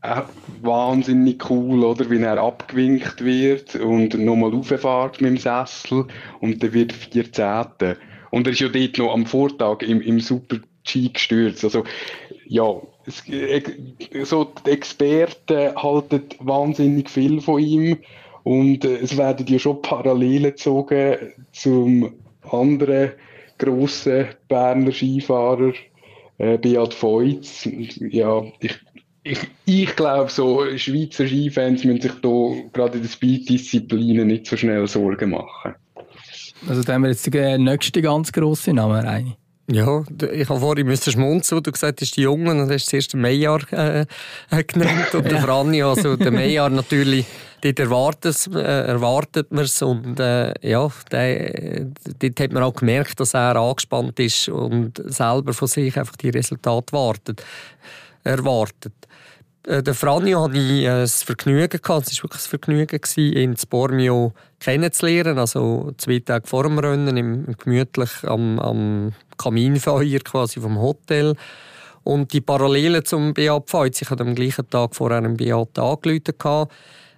äh, 0.02 0.22
wahnsinnig 0.62 1.50
cool, 1.50 1.84
oder? 1.84 2.08
Wie 2.10 2.20
er 2.22 2.38
abgewinkt 2.38 3.24
wird 3.24 3.74
und 3.76 4.14
nochmal 4.14 4.50
rauffährt 4.50 5.20
mit 5.20 5.30
dem 5.30 5.36
Sessel 5.38 6.06
und 6.40 6.62
dann 6.62 6.72
wird 6.72 6.92
14. 6.92 7.96
Und 8.30 8.46
er 8.46 8.52
ist 8.52 8.60
ja 8.60 8.68
dort 8.68 8.98
noch 8.98 9.12
am 9.12 9.26
Vortag 9.26 9.82
im, 9.82 10.00
im 10.00 10.20
Super-G 10.20 11.08
gestürzt. 11.08 11.64
Also, 11.64 11.84
ja, 12.46 12.80
es, 13.06 13.28
äh, 13.28 13.62
so 14.24 14.52
die 14.66 14.70
Experten 14.70 15.74
halten 15.76 16.22
wahnsinnig 16.40 17.10
viel 17.10 17.40
von 17.40 17.60
ihm 17.60 17.98
und 18.44 18.84
äh, 18.84 18.98
es 18.98 19.16
werden 19.16 19.46
ja 19.46 19.58
schon 19.58 19.82
Parallelen 19.82 20.52
gezogen 20.52 21.34
zum 21.52 22.14
anderen 22.50 23.12
grossen 23.58 24.28
Berner 24.48 24.92
Skifahrer, 24.92 25.72
äh, 26.38 26.56
Beat 26.58 26.94
Feutz. 26.94 27.68
Ja, 27.98 28.44
ich 28.60 28.78
ich, 29.28 29.38
ich 29.66 29.96
glaube, 29.96 30.30
so 30.30 30.64
Schweizer 30.76 31.26
Skifans 31.26 31.84
müssen 31.84 32.00
sich 32.00 32.12
da 32.22 32.28
gerade 32.72 32.96
in 32.96 33.02
den 33.02 33.08
Speed-Disziplinen 33.08 34.26
nicht 34.26 34.46
so 34.46 34.56
schnell 34.56 34.86
Sorgen 34.86 35.30
machen. 35.30 35.74
Also 36.68 36.82
da 36.82 36.94
haben 36.94 37.02
wir 37.02 37.10
jetzt 37.10 37.32
den 37.32 37.64
nächsten 37.64 38.02
ganz 38.02 38.32
grossen 38.32 38.76
Namen 38.76 39.04
rein. 39.04 39.34
Ja, 39.70 40.02
ich 40.32 40.48
habe 40.48 40.60
vorhin 40.60 40.86
müssen 40.86 41.12
schmunzeln, 41.12 41.62
du 41.62 41.70
gesagt 41.70 42.00
hast, 42.00 42.16
die 42.16 42.22
Jungen, 42.22 42.58
und 42.58 42.70
hast 42.72 42.86
zuerst 42.86 43.12
den 43.12 43.20
Meijer 43.20 43.60
äh, 43.70 44.06
äh, 44.50 44.64
genannt 44.64 45.14
und 45.14 45.24
der 45.30 45.42
Franjo, 45.42 45.90
also 45.90 46.16
der 46.16 46.30
Meijer 46.32 46.70
natürlich, 46.70 47.26
dort 47.60 47.78
erwartet, 47.78 48.48
äh, 48.54 48.86
erwartet 48.86 49.52
man 49.52 49.64
es 49.64 49.82
und 49.82 50.18
äh, 50.20 50.54
ja, 50.66 50.90
der, 51.12 51.84
dort 52.18 52.40
hat 52.40 52.52
man 52.52 52.62
auch 52.62 52.74
gemerkt, 52.76 53.20
dass 53.20 53.34
er 53.34 53.56
angespannt 53.56 54.18
ist 54.20 54.48
und 54.48 55.02
selber 55.04 55.52
von 55.52 55.68
sich 55.68 55.98
einfach 55.98 56.16
die 56.16 56.30
Resultate 56.30 56.90
wartet, 56.94 57.44
erwartet. 58.24 58.94
Äh, 59.68 59.82
den 59.82 59.92
Franjo 59.92 60.44
hatte 60.44 60.56
ich 60.56 60.84
äh, 60.84 60.86
das 60.86 61.22
Vergnügen 61.22 61.68
gehabt, 61.68 62.10
es 62.10 62.18
war 62.18 62.30
wirklich 62.30 62.42
ein 62.42 62.48
Vergnügen, 62.48 63.00
ihn 63.16 63.32
in 63.34 63.56
Bormio 63.68 64.32
kennenzulernen. 64.60 65.38
Also 65.38 65.92
zwei 65.98 66.20
Tage 66.20 66.46
vor 66.46 66.62
dem 66.62 66.78
Rennen, 66.78 67.16
im, 67.18 67.54
gemütlich 67.62 68.10
am, 68.24 68.58
am 68.60 69.12
Kaminfeuer 69.36 70.20
quasi 70.20 70.60
vom 70.60 70.80
Hotel. 70.80 71.34
Und 72.02 72.32
die 72.32 72.40
Parallelen 72.40 73.04
zum 73.04 73.34
Beat 73.34 73.68
Pfeutz, 73.68 74.00
ich 74.00 74.08
hatte 74.08 74.22
am 74.22 74.34
gleichen 74.34 74.68
Tag 74.70 74.96
vorher 74.96 75.18
einen 75.18 75.36
Beat 75.36 75.78
angerufen. 75.78 76.68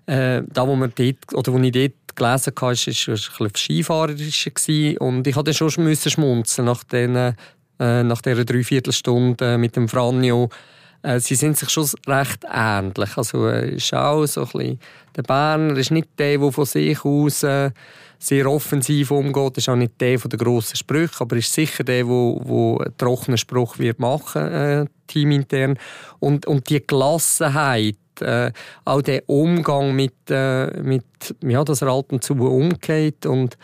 Äh, 0.06 0.42
da, 0.48 0.66
wo, 0.66 0.74
wir 0.74 0.88
dort, 0.88 1.34
oder 1.34 1.52
wo 1.52 1.58
ich 1.58 1.70
dort 1.70 2.16
gelesen 2.16 2.52
habe, 2.56 2.62
war 2.62 2.72
es 2.72 2.88
ein 2.88 2.94
bisschen 3.14 3.50
Skifahrerisch. 3.54 4.50
Und 4.98 5.24
ich 5.24 5.36
musste 5.36 5.54
schon 5.54 5.70
schmunzeln 5.94 6.66
nach, 6.66 6.82
den, 6.82 7.14
äh, 7.14 7.32
nach 7.78 8.22
dieser 8.22 8.44
Dreiviertelstunde 8.44 9.56
mit 9.56 9.76
dem 9.76 9.88
Franjo 9.88 10.46
äh, 10.46 10.79
sie 11.18 11.34
sind 11.34 11.56
sich 11.56 11.70
schon 11.70 11.88
recht 12.06 12.44
ähnlich. 12.52 13.16
Also 13.16 13.48
äh, 13.48 13.74
ist 13.76 13.94
auch 13.94 14.26
so 14.26 14.42
ein 14.42 14.46
bisschen, 14.46 14.80
der 15.16 15.22
Berner 15.22 15.76
ist 15.76 15.90
nicht 15.90 16.08
der, 16.18 16.38
der 16.38 16.52
von 16.52 16.64
sich 16.64 17.04
aus 17.04 17.42
äh, 17.42 17.70
sehr 18.18 18.46
offensiv 18.46 19.10
umgeht, 19.10 19.56
ist 19.56 19.68
auch 19.68 19.76
nicht 19.76 19.98
der 20.00 20.18
von 20.18 20.28
den 20.28 20.38
grossen 20.38 20.76
Sprüchen, 20.76 21.16
aber 21.20 21.36
ist 21.36 21.52
sicher 21.52 21.84
der, 21.84 22.04
der, 22.04 22.14
der 22.14 22.54
einen 22.54 22.98
trockenen 22.98 23.38
Spruch 23.38 23.78
wird 23.78 23.98
machen, 23.98 24.42
äh, 24.52 24.84
teamintern. 25.06 25.78
Und, 26.18 26.46
und 26.46 26.68
die 26.68 26.86
Gelassenheit, 26.86 27.96
äh, 28.20 28.52
auch 28.84 29.00
der 29.00 29.22
Umgang 29.26 29.96
mit, 29.96 30.14
äh, 30.28 30.82
mit 30.82 31.04
ja, 31.42 31.64
dass 31.64 31.80
er 31.80 31.92
halt 31.92 32.22
zu 32.22 32.34
umgeht 32.34 33.24
und 33.24 33.56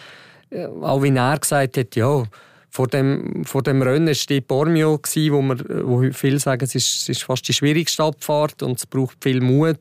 äh, 0.48 0.64
auch 0.64 1.02
wie 1.02 1.14
er 1.14 1.38
gesagt 1.38 1.76
hat, 1.76 1.94
ja, 1.94 2.22
vor 2.76 2.88
dem, 2.88 3.42
vor 3.46 3.62
dem 3.62 3.80
Rennen 3.80 4.08
war 4.08 4.40
Bormio, 4.42 5.00
wo, 5.00 5.42
wir, 5.42 5.86
wo 5.88 6.12
viele 6.12 6.38
sagen, 6.38 6.62
es 6.62 6.74
ist, 6.74 7.00
es 7.00 7.08
ist 7.08 7.22
fast 7.24 7.48
die 7.48 7.54
schwierigste 7.54 8.02
Abfahrt 8.02 8.62
und 8.62 8.76
es 8.76 8.84
braucht 8.84 9.16
viel 9.22 9.40
Mut. 9.40 9.78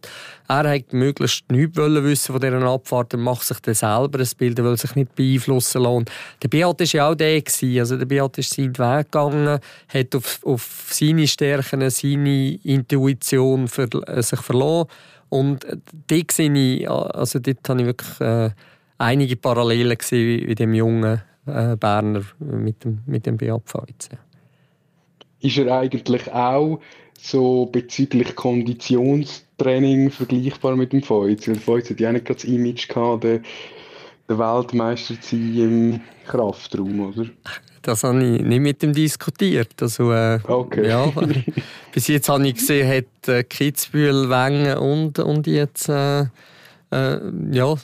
Er 0.48 0.64
wollte 0.64 0.96
möglichst 0.96 1.52
nichts 1.52 1.76
wissen 1.76 2.32
von 2.32 2.40
dieser 2.40 2.62
Abfahrt 2.64 3.14
und 3.14 3.20
macht 3.20 3.46
sich 3.46 3.60
dann 3.60 3.74
selber 3.74 4.20
ein 4.20 4.30
Bild, 4.38 4.60
er 4.60 4.78
sich 4.78 4.96
nicht 4.96 5.14
beeinflussen 5.14 5.82
lassen. 5.82 6.06
Der 6.42 6.48
Beat 6.48 6.80
war 6.80 6.88
ja 6.88 7.10
auch 7.10 7.16
der. 7.16 7.44
Also 7.82 7.98
der 7.98 8.06
Beat 8.06 8.38
ist 8.38 8.54
seinen 8.54 8.78
Weg 8.78 9.12
gegangen, 9.12 9.60
hat 9.90 10.16
auf, 10.16 10.40
auf 10.46 10.88
seine 10.90 11.28
Stärken, 11.28 11.90
seine 11.90 12.54
Intuition 12.64 13.68
für, 13.68 13.90
äh, 14.08 14.24
sich 14.24 14.40
verloren. 14.40 14.88
Und 15.28 15.66
dort, 16.08 16.32
sehe 16.32 16.54
ich, 16.54 16.90
also 16.90 17.40
dort 17.40 17.68
habe 17.68 17.82
ich 17.82 17.88
wirklich 17.88 18.22
äh, 18.22 18.52
einige 18.98 19.36
Parallelen 19.36 19.98
gesehen 19.98 20.48
in 20.48 20.56
dem 20.56 20.74
Jungen 20.74 21.22
äh, 21.46 21.76
Berner 21.76 22.24
mit 22.40 22.84
dem, 22.84 23.02
mit 23.06 23.26
dem 23.26 23.38
Beat. 23.38 24.10
Ist 25.40 25.58
er 25.58 25.78
eigentlich 25.78 26.32
auch 26.32 26.80
so 27.20 27.68
bezüglich 27.68 28.36
Konditionstraining 28.36 30.12
vergleichbar 30.12 30.76
mit 30.76 30.94
dem 30.94 31.04
Feuz? 31.04 31.48
Weil 31.48 31.56
Feuz 31.56 31.90
hat 31.90 32.00
ja 32.00 32.12
nicht 32.12 32.26
gerade 32.26 32.42
das 32.42 32.50
Image 32.50 32.88
gehabt, 32.88 33.24
der, 33.24 33.42
der 34.28 34.40
Weltmeister 34.40 35.20
zu 35.22 35.36
sein 35.36 35.58
im 35.58 36.02
Kraftraum, 36.26 37.12
oder? 37.12 37.26
Das 37.82 38.04
habe 38.04 38.24
ich 38.24 38.42
nicht 38.42 38.62
mit 38.62 38.82
ihm 38.82 38.94
diskutiert. 38.94 39.80
Also, 39.80 40.12
äh, 40.12 40.40
okay. 40.48 40.88
ja, 40.88 41.12
bis 41.94 42.08
jetzt 42.08 42.30
habe 42.30 42.48
ich 42.48 42.56
gesehen, 42.56 42.90
hat 42.90 43.28
äh, 43.28 43.44
Kitzbühel, 43.44 44.28
Wengen 44.30 44.78
und, 44.78 45.20
und 45.20 45.46
jetzt 45.46 45.88
äh, 45.90 46.26
äh, 46.91 47.19
ja, 47.52 47.76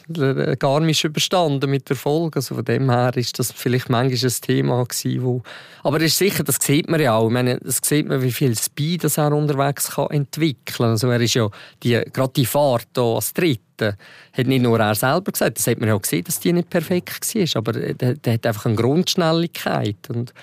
Garmisch 0.56 1.04
überstanden 1.04 1.70
mit 1.70 1.90
Erfolg. 1.90 2.36
Also 2.36 2.56
von 2.56 2.66
dem 2.66 2.90
her 2.90 3.16
ist 3.16 3.40
das 3.40 3.52
vielleicht 3.52 3.90
manchmal 3.90 4.32
ein 4.32 4.42
Thema 4.42 4.84
gewesen, 4.86 5.24
wo... 5.24 5.42
Aber 5.84 5.98
es 5.98 6.14
ist 6.14 6.18
sicher, 6.18 6.44
das 6.44 6.58
sieht 6.62 6.90
man 6.90 7.00
ja 7.00 7.16
auch. 7.16 7.28
Ich 7.28 7.34
meine, 7.34 7.60
das 7.60 7.80
sieht 7.84 8.08
man, 8.08 8.22
wie 8.22 8.32
viel 8.32 8.56
Speed 8.58 9.04
das 9.04 9.18
er 9.18 9.34
unterwegs 9.34 9.92
kann 9.92 10.12
entwickeln. 10.12 10.90
Also 10.90 11.10
er 11.10 11.22
ist 11.22 11.34
ja, 11.34 11.50
die, 11.84 12.02
gerade 12.14 12.34
die 12.36 12.46
Fahrt 12.46 12.88
hier 12.96 13.04
als 13.04 13.34
Dritte, 13.82 13.98
hat 14.34 14.48
nicht 14.48 14.62
nur 14.62 14.80
er 14.80 14.96
selber 14.96 15.32
gesagt, 15.32 15.58
das 15.58 15.68
hat 15.68 15.80
man 15.80 15.90
auch 15.90 16.02
gesehen, 16.02 16.24
dass 16.24 16.40
die 16.40 16.54
nicht 16.54 16.70
perfekt 16.70 17.36
war, 17.36 17.48
aber 17.56 17.74
der, 17.74 18.16
der 18.16 18.34
hat 18.34 18.46
einfach 18.46 18.66
eine 18.66 18.76
Grundschnelligkeit 18.76 20.10
und 20.10 20.34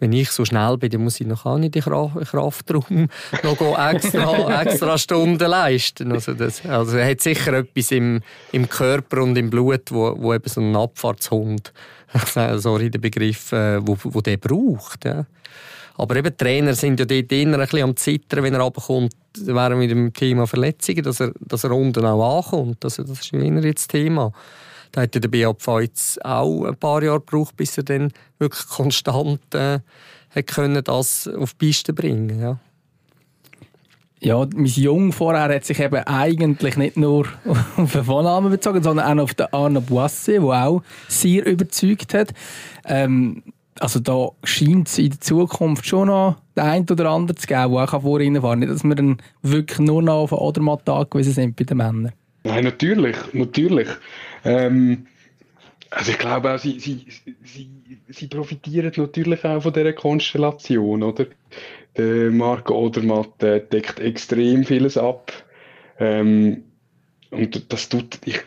wenn 0.00 0.12
ich 0.12 0.30
so 0.30 0.44
schnell 0.44 0.76
bin, 0.76 0.90
dann 0.90 1.02
muss 1.02 1.20
ich 1.20 1.26
noch 1.26 1.44
auch 1.44 1.58
nicht 1.58 1.74
in 1.74 1.82
Kraftraum 1.82 3.08
noch 3.42 3.92
extra, 3.92 4.62
extra 4.62 4.96
Stunden 4.96 5.50
leisten. 5.50 6.12
Also, 6.12 6.34
das, 6.34 6.64
also 6.64 6.98
er 6.98 7.10
hat 7.10 7.20
sicher 7.20 7.52
etwas 7.54 7.90
im, 7.90 8.20
im 8.52 8.68
Körper 8.68 9.22
und 9.22 9.36
im 9.36 9.50
Blut, 9.50 9.90
wo, 9.90 10.14
wo 10.16 10.32
eben 10.32 10.48
so 10.48 10.60
ein 10.60 10.76
Abfahrtshund, 10.76 11.72
sorry, 12.58 12.90
der 12.90 13.00
Begriff, 13.00 13.50
äh, 13.50 13.84
wo, 13.84 13.96
wo 14.00 14.20
der 14.20 14.36
braucht. 14.36 15.04
Ja. 15.04 15.26
Aber 15.98 16.14
eben 16.14 16.36
Trainer 16.36 16.74
sind 16.74 17.00
ja 17.00 17.06
dort 17.06 17.32
ein 17.32 17.50
bisschen 17.50 17.82
am 17.82 17.96
Zittern, 17.96 18.44
wenn 18.44 18.54
er 18.54 18.60
runterkommt, 18.60 19.12
während 19.36 19.78
mit 19.78 19.90
dem 19.90 20.12
Thema 20.12 20.46
Verletzungen, 20.46 21.02
dass 21.02 21.18
er, 21.18 21.32
dass 21.40 21.64
er 21.64 21.72
unten 21.72 22.06
auch 22.06 22.38
ankommt. 22.38 22.84
Also 22.84 23.02
das 23.02 23.20
ist 23.20 23.32
immer 23.32 23.64
jetzt 23.64 23.88
Thema. 23.88 24.32
Da 24.92 25.02
hat 25.02 25.14
der 25.14 25.28
Beat 25.28 25.60
Pfeutz 25.60 26.18
auch 26.22 26.64
ein 26.64 26.76
paar 26.76 27.02
Jahre 27.02 27.18
gebraucht, 27.18 27.56
bis 27.56 27.76
er 27.76 27.82
dann 27.82 28.12
wirklich 28.38 28.64
konstant 28.68 29.40
äh, 29.54 29.80
können, 30.46 30.84
das 30.84 31.26
auf 31.28 31.54
die 31.54 31.66
Piste 31.66 31.92
bringen 31.92 32.40
ja. 32.40 32.58
Ja, 34.20 34.46
mein 34.52 34.66
Jung 34.66 35.12
vorher 35.12 35.54
hat 35.54 35.64
sich 35.64 35.78
eben 35.78 36.04
eigentlich 36.04 36.76
nicht 36.76 36.96
nur 36.96 37.26
auf 37.76 37.92
den 37.92 38.04
Vornamen 38.04 38.50
bezogen, 38.50 38.82
sondern 38.82 39.18
auch 39.18 39.24
auf 39.24 39.34
den 39.34 39.46
Arne 39.52 39.80
Boisse, 39.80 40.40
der 40.40 40.42
auch 40.42 40.82
sehr 41.06 41.46
überzeugt 41.46 42.14
hat. 42.14 42.34
Ähm, 42.84 43.42
also 43.80 44.00
da 44.00 44.30
scheint 44.44 44.88
es 44.88 44.98
in 44.98 45.10
der 45.10 45.20
Zukunft 45.20 45.86
schon 45.86 46.08
noch 46.08 46.36
den 46.56 46.64
einen 46.64 46.90
oder 46.90 47.10
anderen 47.10 47.36
zu 47.36 47.46
geben, 47.46 47.72
der 47.72 47.94
auch 47.94 48.02
vor 48.02 48.20
ihnen 48.20 48.42
fahren 48.42 48.60
Nicht, 48.60 48.72
dass 48.72 48.84
wir 48.84 48.94
dann 48.94 49.18
wirklich 49.42 49.78
nur 49.78 50.02
noch 50.02 50.22
auf 50.22 50.30
den 50.30 50.38
Odermatt 50.38 50.88
angewiesen 50.88 51.32
sind 51.32 51.56
bei 51.56 51.64
den 51.64 51.76
Männern. 51.76 52.12
Nein, 52.44 52.64
natürlich, 52.64 53.16
natürlich. 53.32 53.88
Ähm, 54.44 55.06
also 55.90 56.12
ich 56.12 56.18
glaube 56.18 56.54
auch, 56.54 56.58
sie, 56.58 56.78
sie, 56.78 57.06
sie, 57.44 57.68
sie 58.08 58.26
profitieren 58.26 58.92
natürlich 58.96 59.44
auch 59.44 59.62
von 59.62 59.72
dieser 59.72 59.92
Konstellation, 59.92 61.02
oder? 61.02 61.26
Der 61.96 62.30
Marco 62.30 62.74
Odermatt 62.74 63.40
deckt 63.40 63.98
extrem 63.98 64.64
vieles 64.64 64.96
ab. 64.96 65.32
Ähm, 65.98 66.64
und 67.30 67.72
das 67.72 67.88
tut, 67.88 68.18
ich, 68.24 68.40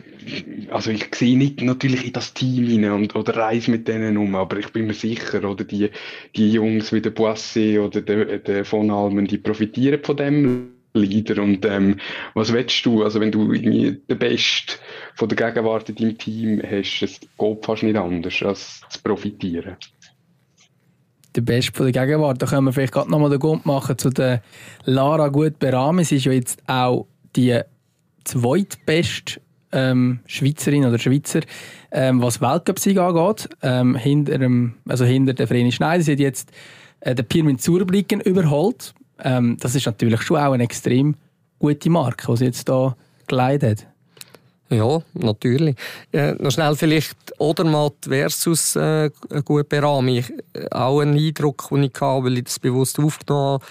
also 0.70 0.90
ich 0.90 1.14
sehe 1.14 1.38
nicht 1.38 1.62
natürlich 1.62 2.06
in 2.06 2.12
das 2.12 2.34
Team 2.34 2.66
hinein 2.66 2.92
und, 2.92 3.14
oder 3.14 3.36
reise 3.36 3.70
mit 3.70 3.86
denen 3.86 4.16
um, 4.16 4.34
aber 4.34 4.58
ich 4.58 4.72
bin 4.72 4.88
mir 4.88 4.94
sicher, 4.94 5.48
oder 5.48 5.64
die, 5.64 5.90
die 6.34 6.52
Jungs 6.52 6.92
wie 6.92 7.00
der 7.00 7.10
Boissy 7.10 7.78
oder 7.78 8.00
der, 8.00 8.38
der 8.38 8.64
von 8.64 8.90
Almen, 8.90 9.26
die 9.26 9.38
profitieren 9.38 10.02
von 10.02 10.16
dem 10.16 10.72
Leader. 10.94 11.42
Und 11.42 11.64
ähm, 11.64 11.98
was 12.34 12.52
willst 12.52 12.84
du? 12.84 13.04
Also 13.04 13.20
wenn 13.20 13.30
du 13.30 13.52
irgendwie 13.52 14.00
den 14.08 14.18
Best 14.18 14.80
von 15.14 15.28
der 15.28 15.36
Gegenwart 15.36 15.88
in 15.88 15.96
deinem 15.96 16.18
Team 16.18 16.62
hast, 16.62 17.02
es 17.02 17.20
geht 17.20 17.64
fast 17.64 17.82
nicht 17.84 17.96
anders, 17.96 18.42
als 18.42 18.82
zu 18.88 19.00
profitieren. 19.02 19.76
Der 21.34 21.40
Best 21.40 21.74
von 21.76 21.90
der 21.90 22.04
Gegenwart, 22.04 22.42
da 22.42 22.46
können 22.46 22.66
wir 22.66 22.72
vielleicht 22.72 22.92
gerade 22.92 23.10
nochmal 23.10 23.30
den 23.30 23.38
Grund 23.38 23.64
machen 23.64 23.96
zu 23.96 24.10
der 24.10 24.42
Lara 24.84 25.28
Gut-Berame. 25.28 26.04
Sie 26.04 26.16
ist 26.16 26.26
ja 26.26 26.32
jetzt 26.32 26.60
auch 26.66 27.06
die 27.36 27.58
zweitbeste 28.24 29.40
ähm, 29.72 30.20
Schweizerin 30.26 30.84
oder 30.84 30.98
Schweizer, 30.98 31.40
ähm, 31.90 32.22
was 32.22 32.40
Weltcup-Sieg 32.40 32.98
angeht. 32.98 33.48
Ähm, 33.62 33.96
hinter, 33.96 34.38
dem, 34.38 34.74
also 34.86 35.04
hinter 35.04 35.32
der 35.32 35.48
Vreni 35.48 35.72
Schneider. 35.72 36.02
Sie 36.02 36.12
hat 36.12 36.20
jetzt 36.20 36.52
äh, 37.00 37.14
den 37.14 37.26
Pirmin 37.26 37.58
Zurblicken 37.58 38.20
überholt. 38.20 38.94
Ähm, 39.22 39.56
das 39.60 39.74
ist 39.74 39.86
natürlich 39.86 40.22
schon 40.22 40.36
auch 40.36 40.52
eine 40.52 40.64
extrem 40.64 41.16
gute 41.58 41.90
Marke, 41.90 42.26
die 42.30 42.36
sie 42.36 42.44
jetzt 42.46 42.68
hier 42.68 42.96
geleitet 43.26 43.80
hat. 43.80 43.86
Ja, 44.68 45.02
natürlich. 45.12 45.76
Äh, 46.12 46.32
noch 46.38 46.50
schnell 46.50 46.74
vielleicht 46.76 47.16
Odermatt 47.38 48.06
versus 48.08 48.74
äh, 48.74 49.10
Guperami. 49.44 50.24
Auch 50.70 51.00
ein 51.00 51.14
Eindruck, 51.14 51.68
den 51.70 51.82
ich 51.84 51.92
hatte, 52.00 52.24
weil 52.24 52.38
ich 52.38 52.44
das 52.44 52.58
bewusst 52.58 52.98
aufgenommen 52.98 53.60
habe 53.60 53.64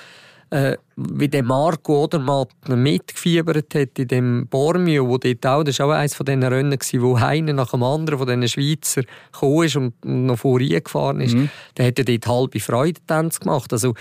äh, 0.52 0.78
wie 0.98 1.30
der 1.30 1.44
Marco 1.44 2.04
Odermatt 2.04 2.52
mitgefiebert 2.68 3.74
hat 3.74 3.98
in 3.98 4.08
dem 4.08 4.48
Bormio, 4.48 5.08
wo 5.08 5.18
dort 5.18 5.46
auch, 5.46 5.64
das 5.64 5.80
war 5.80 5.88
auch 5.88 5.92
eines 5.92 6.14
von 6.14 6.26
diesen 6.26 6.44
Rennen, 6.44 6.78
wo 7.00 7.16
einer 7.16 7.54
nach 7.54 7.72
dem 7.72 7.84
anderen 7.84 8.20
von 8.20 8.28
diesen 8.28 8.48
Schweizer 8.48 9.04
gekommen 9.32 9.64
ist 9.64 9.76
und 9.78 9.94
noch 10.04 10.38
vorher 10.38 10.82
gefahren 10.82 11.22
ist, 11.22 11.36
mhm. 11.36 11.50
der 11.78 11.88
hat 11.88 11.98
dort 11.98 12.28
halbe 12.28 12.60
Freudentänze 12.60 13.40
gemacht. 13.40 13.72
Also 13.72 13.94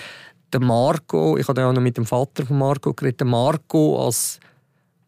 der 0.53 0.61
Marco, 0.61 1.37
ich 1.37 1.47
habe 1.47 1.61
ja 1.61 1.69
auch 1.69 1.73
noch 1.73 1.81
mit 1.81 1.97
dem 1.97 2.05
Vater 2.05 2.45
von 2.45 2.59
Marco 2.59 2.93
geredet, 2.93 3.21
der 3.21 3.29
Marco 3.29 4.05
als 4.05 4.41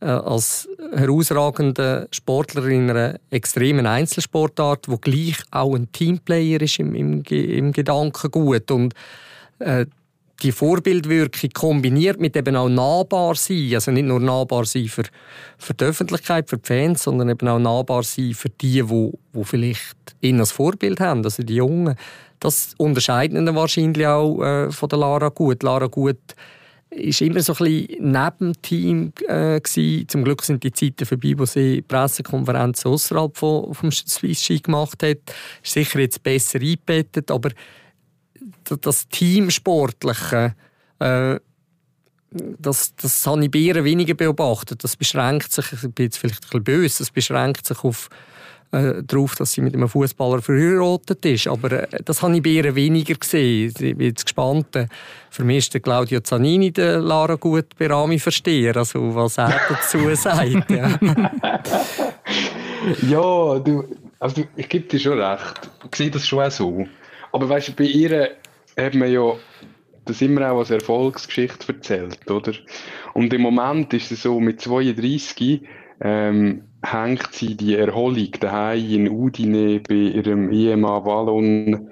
äh, 0.01 0.07
als 0.07 0.69
herausragender 0.95 2.07
Sportler 2.13 2.67
in 2.67 2.91
einer 2.91 3.19
extremen 3.31 3.87
Einzelsportart, 3.87 4.89
wo 4.89 4.97
gleich 4.99 5.39
auch 5.51 5.75
ein 5.75 5.91
Teamplayer 5.91 6.61
ist 6.61 6.79
im, 6.79 6.95
im, 6.95 7.23
im 7.23 7.73
Gedankengut 7.73 8.71
und 8.71 8.95
äh, 9.59 9.87
die 10.42 10.53
Vorbildwirkung 10.53 11.51
kombiniert 11.51 12.21
mit 12.21 12.37
eben 12.37 12.57
auch 12.57 12.68
nahbar 12.68 13.35
sein, 13.35 13.71
also 13.75 13.90
nicht 13.90 14.07
nur 14.07 14.21
nahbar 14.21 14.64
sein 14.64 14.88
für, 14.88 15.05
für 15.59 15.75
die 15.75 15.85
Öffentlichkeit, 15.85 16.49
für 16.49 16.59
die 16.59 16.66
Fans, 16.66 17.05
sondern 17.05 17.29
eben 17.29 17.47
auch 17.49 17.59
nahbar 17.59 18.03
sein 18.03 18.35
für 18.35 18.49
die, 18.49 18.83
die, 18.83 19.12
die 19.35 19.45
vielleicht 19.45 19.97
ihn 20.21 20.40
als 20.40 20.53
Vorbild 20.53 21.01
haben, 21.01 21.25
also 21.25 21.42
die 21.42 21.57
Jungen. 21.57 21.97
Das 22.40 22.75
unterscheidet 22.77 23.38
ihn 23.38 23.55
wahrscheinlich 23.55 24.07
auch 24.07 24.42
äh, 24.42 24.71
von 24.73 24.88
der 24.88 24.99
Lara 24.99 25.29
Gut. 25.29 25.62
Lara 25.62 25.87
Gut 25.87 26.18
ist 26.90 27.21
immer 27.23 27.40
so 27.40 27.55
ein 27.55 27.64
bisschen 27.64 28.12
neben 28.12 28.62
Team 28.62 29.12
äh. 29.29 29.61
Zum 30.09 30.25
Glück 30.25 30.42
sind 30.42 30.62
die 30.62 30.73
Zeiten 30.73 31.07
vorbei, 31.07 31.35
wo 31.37 31.47
sie 31.47 31.83
Pressekonferenzen 31.83 32.90
außerhalb 32.90 33.37
vom, 33.37 33.73
vom 33.75 33.90
Swiss 33.90 34.42
Ski 34.42 34.61
gemacht 34.61 35.03
hat. 35.03 35.18
Ist 35.62 35.73
sicher 35.73 36.01
jetzt 36.01 36.23
besser 36.23 36.61
eingebettet, 36.61 37.31
aber 37.31 37.51
das 38.81 39.09
Teamsportliche, 39.09 40.55
äh, 40.99 41.38
das, 42.31 42.95
das 42.97 43.27
habe 43.27 43.45
ich 43.45 43.51
bei 43.51 43.59
ihr 43.59 43.85
weniger 43.85 44.15
beobachtet. 44.15 44.83
Das 44.85 44.97
beschränkt 44.97 45.53
sich, 45.53 45.73
ich 45.73 45.81
bin 45.81 46.07
jetzt 46.07 46.19
vielleicht 46.19 46.43
ein 46.45 46.47
bisschen 46.47 46.65
böse, 46.65 46.99
das 46.99 47.11
beschränkt 47.11 47.67
sich 47.67 47.85
auf, 47.85 48.09
äh, 48.73 49.03
darauf, 49.03 49.35
dass 49.35 49.53
sie 49.53 49.61
mit 49.61 49.75
einem 49.75 49.88
Fußballer 49.88 50.41
verheiratet 50.41 51.25
ist. 51.27 51.47
Aber 51.47 51.73
äh, 51.73 51.87
das 52.05 52.23
habe 52.23 52.35
ich 52.37 52.43
bei 52.43 52.51
ihr 52.51 52.75
weniger 52.75 53.15
gesehen. 53.15 53.69
Ich 53.79 53.97
bin 53.97 54.01
jetzt 54.01 54.25
gespannt. 54.25 54.75
Äh, 54.75 54.87
für 55.31 55.45
mich 55.45 55.59
ist 55.59 55.75
der 55.75 55.83
Claudio 55.83 56.21
Zanini 56.21 56.73
der 56.73 57.01
Lara 57.01 57.35
gut 57.35 57.77
bei 57.79 57.87
Rami 57.87 58.19
verstehen, 58.19 58.75
also 58.77 59.15
was 59.15 59.37
er 59.37 59.61
dazu 59.69 60.15
sagt. 60.15 60.71
Ja, 60.71 60.99
ja 63.03 63.59
du, 63.59 63.85
also 64.19 64.43
ich 64.57 64.69
gebe 64.69 64.88
dir 64.88 64.99
schon 64.99 65.21
recht. 65.21 65.71
Ich 65.91 65.97
sehe 65.97 66.11
das 66.11 66.27
schon 66.27 66.51
so. 66.51 66.87
Aber 67.31 67.49
weißt 67.49 67.69
du, 67.69 67.73
bei 67.73 67.85
ihr 67.85 68.37
hat 68.77 68.95
man 68.95 69.13
ja 69.13 69.35
das 70.05 70.21
immer 70.21 70.51
auch 70.51 70.59
als 70.59 70.71
Erfolgsgeschichte 70.71 71.73
erzählt, 71.73 72.31
oder? 72.31 72.53
Und 73.15 73.33
im 73.33 73.43
Moment 73.43 73.93
ist 73.95 74.11
es 74.11 74.23
so, 74.23 74.41
mit 74.41 74.61
32 74.61 75.63
ähm, 76.01 76.65
hängt 76.83 77.33
sie 77.33 77.57
die 77.57 77.77
Erholung 77.77 78.31
daheim 78.41 78.91
in 78.91 79.09
Udine 79.09 79.81
bei 79.81 79.95
ihrem 79.95 80.51
IMA 80.51 81.05
Wallon 81.05 81.91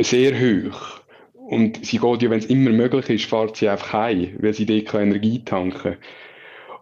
sehr 0.00 0.32
hoch. 0.38 1.00
Und 1.34 1.84
sie 1.84 1.98
geht 1.98 2.22
ja, 2.22 2.30
wenn 2.30 2.38
es 2.38 2.46
immer 2.46 2.70
möglich 2.70 3.08
ist, 3.08 3.24
fährt 3.24 3.56
sie 3.56 3.68
einfach 3.68 3.92
heim, 3.92 4.36
weil 4.38 4.54
sie 4.54 4.66
dort 4.66 4.94
Energie 4.94 5.42
tanken 5.44 5.78
kann. 5.80 5.96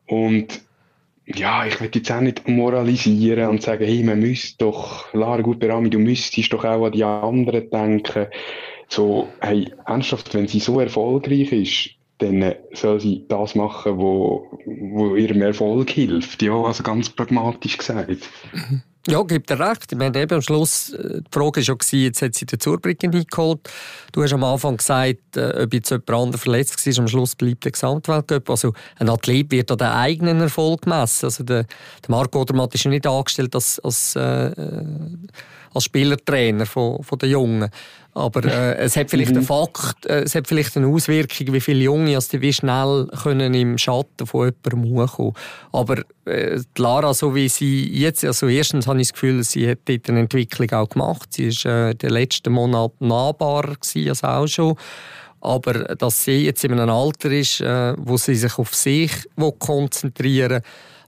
Und 0.07 0.61
ja, 1.27 1.67
ich 1.67 1.81
will 1.81 1.91
jetzt 1.93 2.11
auch 2.13 2.21
nicht 2.21 2.49
moralisieren 2.49 3.49
und 3.49 3.63
sagen, 3.63 3.85
hey, 3.85 4.03
man 4.05 4.21
müsste 4.21 4.59
doch, 4.59 5.13
Lara 5.13 5.43
Gutberami, 5.43 5.91
du 5.91 5.99
müsstest 5.99 6.53
doch 6.53 6.65
auch 6.65 6.87
an 6.87 6.93
die 6.93 7.03
anderen 7.03 7.69
denken. 7.71 8.27
So, 8.89 9.29
hey, 9.41 9.73
ernsthaft, 9.87 10.33
wenn 10.35 10.49
sie 10.49 10.61
so 10.61 10.81
erfolgreich 10.81 11.53
ist, 11.53 11.91
dann 12.19 12.55
soll 12.73 13.01
sie 13.01 13.25
das 13.29 13.55
machen, 13.55 13.99
wo, 13.99 14.59
wo 14.65 15.17
ihrem 15.17 15.43
Erfolg 15.43 15.91
hilft. 15.91 16.43
Ja, 16.43 16.55
also 16.55 16.83
ganz 16.83 17.11
pragmatisch 17.11 17.77
gesagt. 17.77 18.31
Mhm. 18.53 18.83
Ja, 19.09 19.23
gibt 19.23 19.51
er 19.53 19.61
recht. 19.61 19.93
Ich 19.93 19.99
meine, 19.99 20.19
eben 20.19 20.35
am 20.35 20.43
Schluss, 20.43 20.93
äh, 20.93 21.21
die 21.21 21.31
Frage 21.31 21.61
war 21.61 21.77
ja, 21.93 21.99
jetzt 21.99 22.23
hat 22.23 22.35
sie 22.35 22.45
den 22.45 22.59
Zurbrücken 22.59 23.15
eingeholt. 23.15 23.61
Du 24.11 24.23
hast 24.23 24.33
am 24.33 24.43
Anfang 24.43 24.79
gesagt, 24.79 25.37
äh, 25.37 25.63
ob 25.63 25.73
jetzt 25.73 25.91
jemand 25.91 26.11
anderes 26.11 26.43
verletzt 26.43 26.85
war, 26.85 26.99
am 26.99 27.09
Schluss 27.09 27.37
bleibt 27.37 27.65
der 27.65 27.73
Gesamtweltcup. 27.73 28.51
Also 28.51 28.73
ein 28.99 29.09
Athlet 29.09 29.53
wird 29.53 29.71
an 29.71 29.79
den 29.79 29.89
eigenen 29.89 30.41
Erfolg 30.41 30.83
gemessen. 30.83 31.27
Also 31.27 31.45
der, 31.45 31.63
der 31.65 32.11
Marco 32.11 32.41
Odermatt 32.41 32.75
ist 32.75 32.83
ja 32.83 32.91
nicht 32.91 33.07
angestellt 33.07 33.55
als, 33.55 33.79
als, 33.79 34.17
äh, 34.17 34.51
als 35.73 35.85
Spielertrainer 35.85 36.67
von, 36.67 37.01
von 37.05 37.19
den 37.19 37.31
Jungen. 37.31 37.71
Aber 38.17 38.47
äh, 38.47 38.77
es 38.77 38.97
hat 38.97 39.11
vielleicht 39.11 39.33
mhm. 39.33 39.39
einen 39.39 39.47
Fakt, 39.47 40.07
äh, 40.07 40.23
es 40.23 40.35
hat 40.35 40.49
vielleicht 40.49 40.75
eine 40.79 40.87
Auswirkung, 40.87 41.53
wie 41.53 41.61
viele 41.61 41.85
Junge 41.85 42.15
also 42.15 42.31
die 42.31 42.41
wie 42.41 42.53
schnell 42.53 43.09
können 43.23 43.53
im 43.53 43.77
Schatten 43.77 44.27
von 44.27 44.55
jemandem 44.65 44.97
hochkommen. 44.97 45.35
Aber 45.71 46.03
äh, 46.25 46.59
Lara, 46.79 47.13
so 47.13 47.35
wie 47.35 47.51
sie 47.51 47.87
jetzt, 47.93 48.25
also 48.25 48.49
erstens 48.49 48.87
habe 48.87 49.03
ich 49.03 49.09
das 49.09 49.13
Gefühl, 49.13 49.45
sie 49.45 49.69
hat 49.69 49.81
dort 49.85 50.09
eine 50.09 50.21
Entwicklung 50.21 50.73
auch 50.73 50.89
gemacht. 50.89 51.29
Sie 51.35 51.51
war 51.51 51.91
äh, 51.91 51.95
den 51.95 52.09
letzten 52.09 52.55
Monat 52.55 52.93
nahbarer 53.01 53.75
gewesen 53.75 54.09
als 54.09 54.25
auch 54.25 54.47
schon. 54.47 54.77
Aber 55.43 55.75
dass 55.75 56.25
sie 56.25 56.47
jetzt 56.47 56.65
in 56.65 56.73
einem 56.73 56.89
Alter 56.89 57.31
ist, 57.31 57.61
äh, 57.61 57.93
wo 57.99 58.17
sie 58.17 58.35
sich 58.35 58.57
auf 58.57 58.75
sich 58.75 59.13
konzentrieren 59.59 60.63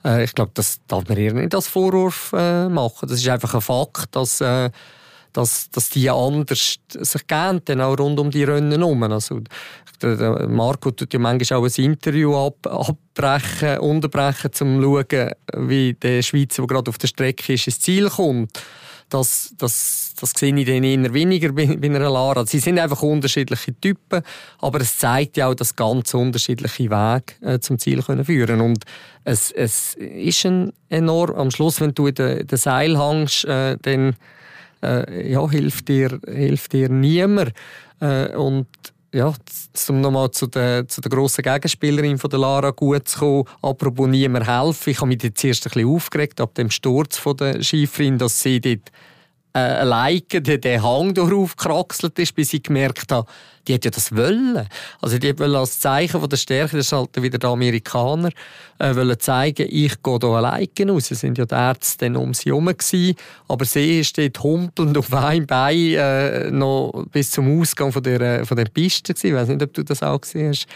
will, 0.05 0.13
äh, 0.13 0.25
ich 0.25 0.35
glaube, 0.35 0.51
das 0.53 0.81
darf 0.87 1.09
man 1.09 1.17
ihr 1.17 1.33
nicht 1.33 1.55
als 1.55 1.69
Vorwurf 1.69 2.35
äh, 2.37 2.69
machen. 2.69 3.09
Das 3.09 3.19
ist 3.19 3.29
einfach 3.29 3.55
ein 3.55 3.63
Fakt, 3.63 4.15
dass 4.15 4.43
äh, 4.43 4.69
dass, 5.33 5.71
dass 5.71 5.91
die 5.91 6.11
anders 6.11 6.79
sich 6.89 7.27
gehen, 7.27 7.81
auch 7.81 7.99
rund 7.99 8.19
um 8.19 8.31
die 8.31 8.45
Rennen 8.45 8.81
herum. 8.81 9.03
Also, 9.05 9.41
Marco 10.49 10.91
tut 10.93 11.13
ja 11.13 11.19
manchmal 11.19 11.61
auch 11.61 11.65
ein 11.65 11.85
Interview 11.85 12.37
ab, 12.37 12.67
abbrechen, 12.67 13.79
unterbrechen, 13.79 14.51
um 14.61 14.81
zu 14.83 15.05
schauen, 15.11 15.31
wie 15.69 15.95
der 15.95 16.23
Schweizer, 16.23 16.63
der 16.63 16.67
gerade 16.69 16.89
auf 16.89 16.99
der 16.99 17.09
Strecke 17.09 17.55
ist, 17.55 17.67
ins 17.67 17.81
Ziel 17.81 18.09
kommt. 18.09 18.61
Das, 19.09 19.55
das, 19.57 20.13
das 20.21 20.33
sehe 20.37 20.55
ich 20.55 20.67
dann 20.67 20.85
eher 20.85 21.15
weniger 21.15 21.51
bei, 21.53 21.67
bei 21.67 21.87
einer 21.87 22.11
Lara. 22.11 22.45
Sie 22.45 22.59
sind 22.59 22.79
einfach 22.79 23.03
unterschiedliche 23.03 23.75
Typen, 23.81 24.23
aber 24.59 24.83
es 24.83 24.99
zeigt 24.99 25.39
ja 25.39 25.49
auch, 25.49 25.55
dass 25.55 25.75
ganz 25.75 26.13
unterschiedliche 26.13 26.91
Wege 26.91 27.33
äh, 27.41 27.59
zum 27.59 27.79
Ziel 27.79 28.03
können 28.03 28.27
führen 28.27 28.61
Und 28.61 28.85
es, 29.25 29.51
es 29.51 29.95
ist 29.95 30.45
ein 30.45 30.75
enorm, 30.91 31.37
am 31.37 31.51
Schluss, 31.51 31.81
wenn 31.81 31.95
du 31.95 32.09
in 32.09 32.15
den, 32.15 32.47
den 32.47 32.59
Seil 32.59 32.99
hängst, 32.99 33.47
äh, 33.47 33.79
dann 33.81 34.15
äh, 34.83 35.31
ja, 35.31 35.49
hilft, 35.49 35.89
dir, 35.89 36.21
hilft 36.27 36.73
dir 36.73 36.89
niemand. 36.89 37.53
Äh, 38.01 38.35
und 38.37 38.67
ja, 39.13 39.33
um 39.89 40.01
nochmal 40.01 40.31
zu 40.31 40.47
der, 40.47 40.87
zu 40.87 41.01
der 41.01 41.11
grossen 41.11 41.43
Gegenspielerin 41.43 42.19
von 42.19 42.31
der 42.31 42.41
Lara 42.41 42.71
gut 42.71 43.09
zu 43.09 43.19
kommen, 43.19 43.45
apropos 43.63 44.09
niemand 44.09 44.47
helfen. 44.47 44.91
Ich 44.91 44.99
habe 44.99 45.09
mich 45.09 45.23
jetzt 45.23 45.43
erst 45.45 45.67
ein 45.67 45.73
bisschen 45.73 45.89
aufgeregt 45.89 46.41
ab 46.41 46.55
dem 46.55 46.71
Sturz 46.71 47.17
von 47.17 47.37
der 47.37 47.63
Schieferin, 47.63 48.19
dass 48.19 48.41
sie 48.41 48.61
dort 48.61 48.93
äh, 49.53 49.59
alleine 49.59 50.21
den 50.21 50.83
Hang 50.83 51.15
durchaufgekraxelt 51.15 52.19
ist, 52.19 52.35
bis 52.35 52.53
ich 52.53 52.63
gemerkt 52.63 53.11
habe, 53.13 53.29
die 53.67 53.75
hat 53.75 53.85
ja 53.85 53.91
das 53.91 54.15
wollen. 54.15 54.67
Also 55.01 55.19
die 55.19 55.39
wollen 55.39 55.55
als 55.55 55.79
Zeichen 55.79 56.21
von 56.21 56.29
der 56.29 56.37
Stärke, 56.37 56.77
das 56.77 56.87
ist 56.87 56.93
halt 56.93 57.11
wieder 57.21 57.39
der 57.39 57.51
Amerikaner, 57.51 58.31
äh, 58.79 58.95
wollen 58.95 59.19
zeigen, 59.19 59.67
ich 59.69 60.03
gehe 60.03 60.19
hier 60.21 60.29
alleine 60.29 60.69
raus. 60.89 61.11
Es 61.11 61.21
sind 61.21 61.39
ja 61.39 61.45
die 61.45 61.55
Ärzte 61.55 62.07
dann 62.07 62.17
um 62.17 62.35
sie 62.35 62.51
herum 62.51 62.67
gewesen, 62.67 63.15
aber 63.47 63.65
sie 63.65 64.05
steht 64.05 64.43
humpelnd 64.43 64.97
auf 64.97 65.13
einem 65.13 65.47
Bein 65.47 65.95
äh, 65.95 66.51
noch 66.51 67.05
bis 67.11 67.31
zum 67.31 67.61
Ausgang 67.61 67.93
von 67.93 68.03
der, 68.03 68.47
von 68.47 68.57
der 68.57 68.67
Piste 68.67 69.15
gewesen. 69.15 69.29
Ich 69.29 69.35
weiß 69.35 69.49
nicht, 69.49 69.63
ob 69.63 69.73
du 69.73 69.85
das 69.85 70.03
auch 70.03 70.21
gesehen 70.21 70.51
hast, 70.51 70.67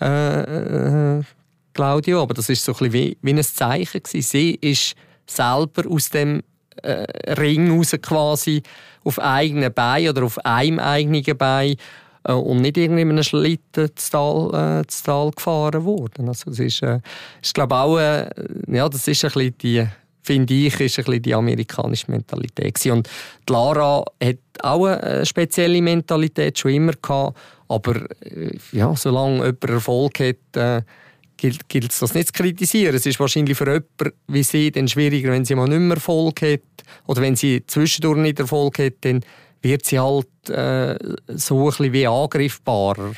äh, 0.00 1.18
äh, 1.18 1.22
Claudio, 1.72 2.22
aber 2.22 2.34
das 2.34 2.48
ist 2.48 2.64
so 2.64 2.72
ein 2.72 2.78
bisschen 2.78 2.92
wie, 2.92 3.18
wie 3.22 3.32
ein 3.32 3.42
Zeichen 3.44 4.02
gewesen. 4.02 4.22
Sie 4.22 4.54
ist 4.56 4.94
selber 5.26 5.88
aus 5.88 6.10
dem 6.10 6.42
äh, 6.82 7.32
Ring 7.34 7.70
raus 7.70 7.94
quasi 8.02 8.62
auf 9.04 9.18
eigenen 9.18 9.72
Bein 9.72 10.08
oder 10.08 10.24
auf 10.24 10.38
einem 10.44 10.78
eigenen 10.78 11.36
Bein 11.36 11.76
äh, 12.24 12.32
und 12.32 12.60
nicht 12.60 12.76
irgendwie 12.76 13.02
in 13.02 13.10
einem 13.10 13.22
Schlitten 13.22 13.90
zu 13.94 14.10
Tal, 14.10 14.80
äh, 14.80 14.84
Tal 15.04 15.30
gefahren 15.30 15.84
worden. 15.84 16.28
Also 16.28 16.50
das 16.50 16.58
ist, 16.58 16.82
äh, 16.82 17.00
ist 17.42 17.54
glaube 17.54 17.76
auch, 17.76 17.98
äh, 17.98 18.28
ja, 18.68 18.88
das 18.88 19.08
ist 19.08 19.24
ein 19.24 19.54
die, 19.62 19.86
finde 20.22 20.54
ich, 20.54 20.80
ist 20.80 20.98
ein 20.98 21.04
bisschen 21.04 21.22
die 21.22 21.34
amerikanische 21.34 22.10
Mentalität 22.10 22.74
gewesen. 22.74 22.92
Und 22.92 23.08
die 23.48 23.52
Lara 23.52 24.04
hat 24.22 24.38
auch 24.62 24.86
eine 24.86 25.24
spezielle 25.24 25.80
Mentalität 25.80 26.58
schon 26.58 26.72
immer 26.72 26.92
gehabt, 26.92 27.38
aber 27.68 27.96
äh, 28.22 28.50
ja, 28.72 28.94
solange 28.96 29.36
jemand 29.38 29.64
Erfolg 29.64 30.20
hat, 30.20 30.56
äh, 30.56 30.82
gilt, 31.40 31.92
es 31.92 31.98
das 31.98 32.14
nicht 32.14 32.28
zu 32.28 32.32
kritisieren. 32.42 32.94
Es 32.94 33.06
ist 33.06 33.18
wahrscheinlich 33.18 33.56
für 33.56 33.66
jemanden 33.66 34.12
wie 34.28 34.42
sie 34.42 34.70
dann 34.70 34.88
schwieriger, 34.88 35.30
wenn 35.30 35.44
sie 35.44 35.54
mal 35.54 35.68
nicht 35.68 35.80
mehr 35.80 35.96
Erfolg 35.96 36.42
hat 36.42 36.60
oder 37.06 37.22
wenn 37.22 37.36
sie 37.36 37.64
zwischendurch 37.66 38.18
nicht 38.18 38.38
Erfolg 38.38 38.78
hat, 38.78 38.94
dann 39.02 39.20
wird 39.62 39.84
sie 39.84 39.98
halt 39.98 40.26
äh, 40.48 40.96
so 41.28 41.60
ein 41.60 41.66
bisschen 41.66 41.92
wie 41.92 42.06
angriffbarer, 42.06 43.12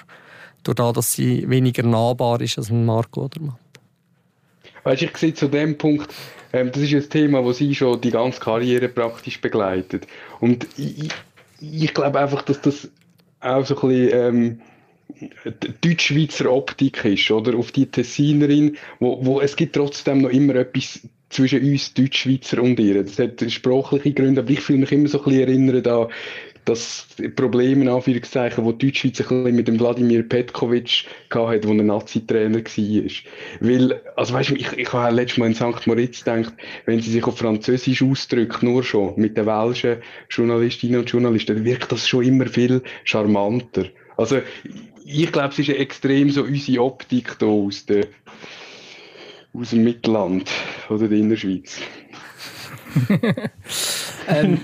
dadurch, 0.63 0.93
dass 0.95 1.13
sie 1.13 1.49
weniger 1.49 1.83
nahbar 1.83 2.41
ist 2.41 2.59
als 2.59 2.71
ein 2.71 2.85
Marco 2.85 3.25
Odermatt. 3.25 3.59
Weißt, 4.85 5.03
ich 5.03 5.17
sehe 5.17 5.35
zu 5.35 5.49
dem 5.49 5.79
Punkt, 5.79 6.13
ähm, 6.53 6.71
das 6.73 6.83
ist 6.83 6.93
ein 6.93 7.09
Thema, 7.09 7.43
das 7.43 7.59
sie 7.59 7.75
schon 7.75 8.01
die 8.01 8.11
ganze 8.11 8.41
Karriere 8.41 8.89
praktisch 8.89 9.41
begleitet. 9.41 10.07
Und 10.41 10.67
ich, 10.77 11.09
ich 11.61 11.95
glaube 11.95 12.19
einfach, 12.19 12.43
dass 12.43 12.61
das 12.61 12.89
auch 13.41 13.65
so 13.65 13.81
ein 13.81 13.89
bisschen 13.89 14.11
ähm, 14.13 14.61
Deutschschweizer 15.81 16.51
Optik 16.53 17.05
ist, 17.05 17.31
oder? 17.31 17.57
Auf 17.57 17.73
die 17.73 17.87
Tessinerin, 17.87 18.77
wo, 19.01 19.25
wo 19.25 19.41
es 19.41 19.57
gibt 19.57 19.75
trotzdem 19.75 20.23
noch 20.23 20.31
immer 20.31 20.57
etwas 20.57 21.01
zwischen 21.31 21.63
uns 21.63 21.95
Deutschschweizer 21.95 22.63
und 22.63 22.79
ihr. 22.79 23.03
Das 23.03 23.19
hat 23.19 23.43
sprachliche 23.51 24.13
Gründe, 24.13 24.43
aber 24.43 24.51
ich 24.51 24.61
fühle 24.61 24.81
mich 24.81 24.93
immer 24.93 25.09
so 25.09 25.19
ein 25.19 25.25
bisschen 25.25 25.41
erinnert 25.41 25.89
an 25.89 26.09
das 26.65 27.09
Problem, 27.35 27.83
in 27.83 27.89
Anführungszeichen, 27.89 28.65
wo 28.65 28.73
die 28.73 28.87
Deutschschweiz 28.87 29.21
ein 29.21 29.27
bisschen 29.27 29.57
mit 29.57 29.69
dem 29.69 29.81
Wladimir 29.81 30.23
Petkovic 30.23 31.07
hatte, 31.31 31.67
wo 31.67 31.73
ein 31.73 31.87
Nazi-Trainer 31.87 32.59
war. 32.59 33.11
Weil, 33.61 34.01
also 34.17 34.35
weißt 34.35 34.51
du, 34.51 34.55
ich, 34.55 34.73
ich 34.73 34.93
habe 34.93 35.15
letztes 35.15 35.39
Mal 35.39 35.47
in 35.47 35.55
St. 35.55 35.87
Moritz 35.87 36.25
gedacht, 36.25 36.55
wenn 36.87 37.01
sie 37.01 37.11
sich 37.11 37.25
auf 37.25 37.39
Französisch 37.39 38.03
ausdrückt, 38.03 38.63
nur 38.63 38.85
schon, 38.85 39.15
mit 39.17 39.37
den 39.37 39.47
welschen 39.47 39.97
Journalistinnen 40.31 41.01
und 41.01 41.11
Journalisten, 41.11 41.65
wirkt 41.65 41.91
das 41.91 42.09
schon 42.09 42.25
immer 42.25 42.47
viel 42.47 42.83
charmanter. 43.05 43.87
Also, 44.17 44.41
ich 45.05 45.33
glaube, 45.33 45.49
es 45.49 45.59
ist 45.59 45.69
extrem 45.69 46.31
so 46.31 46.43
unsere 46.43 46.83
Optik 46.83 47.37
hier 47.39 47.49
aus, 47.49 47.87
der, 47.87 48.07
aus 49.53 49.71
dem 49.71 49.85
Mittelland 49.85 50.51
oder 50.89 51.09
der 51.09 51.19
Innerschweiz. 51.19 51.79
ähm, 54.29 54.61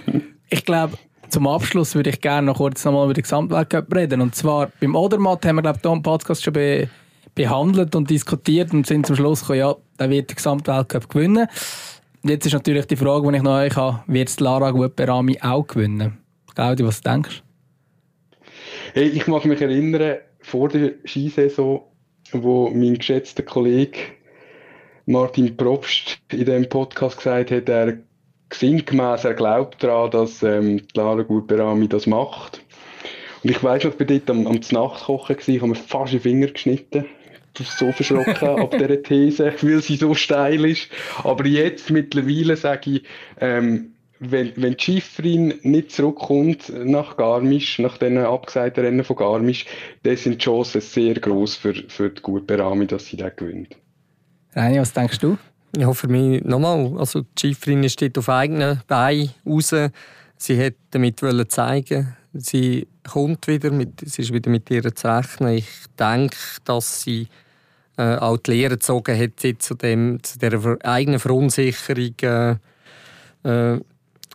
ich 0.51 0.65
glaube, 0.65 0.99
zum 1.29 1.47
Abschluss 1.47 1.95
würde 1.95 2.11
ich 2.11 2.21
gerne 2.21 2.47
noch 2.47 2.57
kurz 2.57 2.85
nochmal 2.85 3.05
über 3.05 3.15
den 3.15 3.23
Gesamtweltcup 3.23 3.95
reden. 3.95 4.21
Und 4.21 4.35
zwar 4.35 4.71
beim 4.81 4.95
Odermatt 4.95 5.45
haben 5.45 5.57
wir, 5.57 5.63
glaube 5.63 5.79
ich, 5.79 5.83
hier 5.83 5.93
im 5.93 6.03
Podcast 6.03 6.43
schon 6.43 6.53
be 6.55 6.89
behandelt 7.35 7.95
und 7.95 8.11
diskutiert 8.11 8.73
und 8.73 8.85
sind 8.85 9.07
zum 9.07 9.15
Schluss 9.15 9.43
gekommen, 9.43 9.61
ja, 9.61 9.77
der 10.01 10.11
wird 10.11 10.31
den 10.31 10.37
Gesamtweltcup 10.37 11.09
gewinnen. 11.09 11.47
Jetzt 12.25 12.47
ist 12.47 12.53
natürlich 12.53 12.87
die 12.87 12.97
Frage, 12.97 13.31
die 13.31 13.37
ich 13.37 13.43
noch 13.43 13.59
euch 13.59 13.77
habe, 13.77 14.03
wird 14.09 14.29
es 14.29 14.41
Lara 14.41 14.73
Gutberami 14.73 15.39
auch 15.41 15.65
gewinnen? 15.65 16.19
Claudia, 16.53 16.87
was 16.87 17.01
denkst 17.01 17.43
du? 17.43 17.49
Hey, 18.93 19.09
ich 19.09 19.27
mag 19.29 19.45
mich 19.45 19.61
erinnern, 19.61 20.19
vor 20.49 20.69
der 20.69 20.95
Skisaison, 21.05 21.83
wo 22.33 22.71
mein 22.71 22.95
geschätzter 22.95 23.43
Kollege 23.43 23.99
Martin 25.07 25.57
Probst 25.57 26.21
in 26.33 26.45
dem 26.45 26.69
Podcast 26.69 27.19
gesagt 27.19 27.51
hat, 27.51 27.69
er 27.69 27.99
sinngemäß, 28.53 29.25
er 29.25 29.35
glaubt 29.35 29.83
daran, 29.83 30.11
dass 30.11 30.43
ähm, 30.43 30.83
Lara 30.95 31.23
Gutberami 31.23 31.89
das 31.89 32.07
macht. 32.07 32.63
Und 33.43 33.51
ich 33.51 33.63
weiss 33.63 33.85
noch, 33.85 33.93
ich 33.93 34.01
war 34.01 34.07
dort 34.07 34.31
am, 34.31 34.47
am 34.47 34.61
Nachtkochen, 34.71 35.37
gewesen, 35.37 35.55
ich 35.55 35.61
habe 35.61 35.71
mir 35.71 35.77
fast 35.77 36.13
den 36.13 36.21
Finger 36.21 36.49
geschnitten. 36.49 37.05
Ich 37.59 37.67
war 37.67 37.77
so 37.79 37.93
verschrocken 37.93 38.49
ab 38.61 38.71
dieser 38.71 39.03
These, 39.03 39.53
weil 39.61 39.83
sie 39.83 39.97
so 39.97 40.15
steil 40.15 40.65
ist. 40.65 40.89
Aber 41.25 41.47
jetzt 41.47 41.91
mittlerweile 41.91 42.57
sage 42.57 42.91
ich, 42.91 43.03
ähm, 43.41 43.95
wenn, 44.21 44.53
wenn 44.57 44.77
die 44.77 44.83
Schifferin 44.83 45.55
nicht 45.63 45.93
zurückkommt 45.93 46.73
nach 46.85 47.17
Garmisch, 47.17 47.79
nach 47.79 47.99
den 47.99 48.19
abgesagten 48.19 48.85
Rennen 48.85 49.05
von 49.05 49.17
Garmisch, 49.17 49.67
dann 50.03 50.17
sind 50.17 50.35
die 50.35 50.45
Chancen 50.45 50.81
sehr 50.81 51.15
groß 51.15 51.57
für, 51.57 51.75
für 51.75 52.11
die 52.11 52.23
gute 52.23 52.59
Rami, 52.59 52.87
dass 52.87 53.07
sie 53.07 53.17
den 53.17 53.31
gewinnt. 53.37 53.77
Reini, 54.55 54.81
was 54.81 54.93
denkst 54.93 55.19
du? 55.19 55.39
Ja, 55.77 55.93
für 55.93 56.09
mich 56.09 56.43
nochmal. 56.45 56.99
Also 56.99 57.23
die 57.23 57.49
Schifferin 57.49 57.89
steht 57.89 58.19
auf 58.19 58.29
eigenen 58.29 58.83
Beinen 58.87 59.31
raus. 59.47 59.75
Sie 60.37 60.65
hat 60.65 60.75
damit 60.91 61.21
zeigen, 61.49 62.17
sie 62.33 62.87
kommt 63.09 63.47
wieder, 63.49 63.71
mit, 63.71 64.01
sie 64.09 64.23
ist 64.23 64.33
wieder 64.33 64.51
mit 64.51 64.71
ihr 64.71 64.95
zu 64.95 65.09
rechnen. 65.09 65.55
Ich 65.55 65.69
denke, 65.99 66.37
dass 66.65 67.03
sie 67.03 67.29
äh, 67.97 68.17
auch 68.17 68.39
die 68.39 68.53
Lehre 68.53 68.75
gezogen 68.75 69.19
hat 69.19 69.63
zu, 69.63 69.75
dem, 69.75 70.23
zu 70.23 70.39
dieser 70.39 70.77
eigenen 70.85 71.19
Verunsicherung 71.19 72.15
äh, 72.23 72.57
äh, 73.45 73.81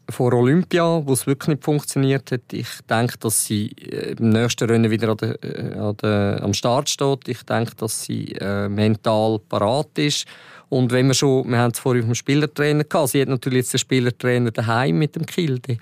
vor 0.10 0.34
Olympia, 0.34 1.02
wo 1.06 1.14
es 1.14 1.26
wirklich 1.28 1.48
nicht 1.50 1.64
funktioniert 1.64 2.32
hat. 2.32 2.52
Ich 2.52 2.68
denke, 2.90 3.18
dass 3.20 3.46
sie 3.46 3.72
äh, 3.72 4.16
im 4.20 4.30
nächsten 4.30 4.70
Rennen 4.70 4.92
wieder 4.92 5.10
an 5.10 5.18
der, 5.18 5.44
äh, 5.44 5.78
an 5.78 5.98
der, 5.98 6.40
am 6.44 6.54
Start 6.54 6.90
steht. 6.90 7.28
Ich 7.28 7.44
denke, 7.44 7.76
dass 7.76 8.04
sie 8.04 8.34
äh, 8.34 8.68
mental 8.70 9.40
parat 9.40 9.98
ist. 9.98 10.26
Und 10.74 10.92
wenn 10.92 11.06
wir 11.06 11.14
schon, 11.14 11.48
wir 11.50 11.60
haben 11.60 11.72
es 11.72 11.78
vorhin 11.78 12.02
auf 12.02 12.10
dem 12.10 12.16
Spielertrainer 12.16 12.84
gehabt, 12.84 13.10
sie 13.10 13.22
hat 13.22 13.28
natürlich 13.28 13.58
jetzt 13.58 13.74
den 13.74 13.78
Spielertrainer 13.78 14.50
daheim 14.50 14.98
mit 14.98 15.16
dem 15.16 15.24
Kilde. 15.24 15.78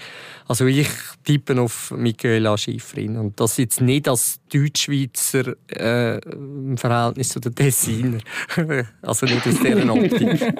Also 0.49 0.65
ich 0.65 0.89
tippe 1.23 1.57
auf 1.61 1.93
Michaela 1.95 2.57
Schifrin. 2.57 3.15
Und 3.15 3.39
das 3.39 3.55
jetzt 3.55 3.79
nicht 3.79 4.09
als 4.09 4.41
Deutschschweizer 4.53 5.55
äh, 5.69 6.17
im 6.17 6.77
Verhältnis 6.77 7.29
zu 7.29 7.39
den 7.39 7.55
Tessiner. 7.55 8.17
also 9.01 9.25
nicht 9.27 9.47
aus 9.47 9.59
deren 9.63 9.89
Optik. 9.89 10.41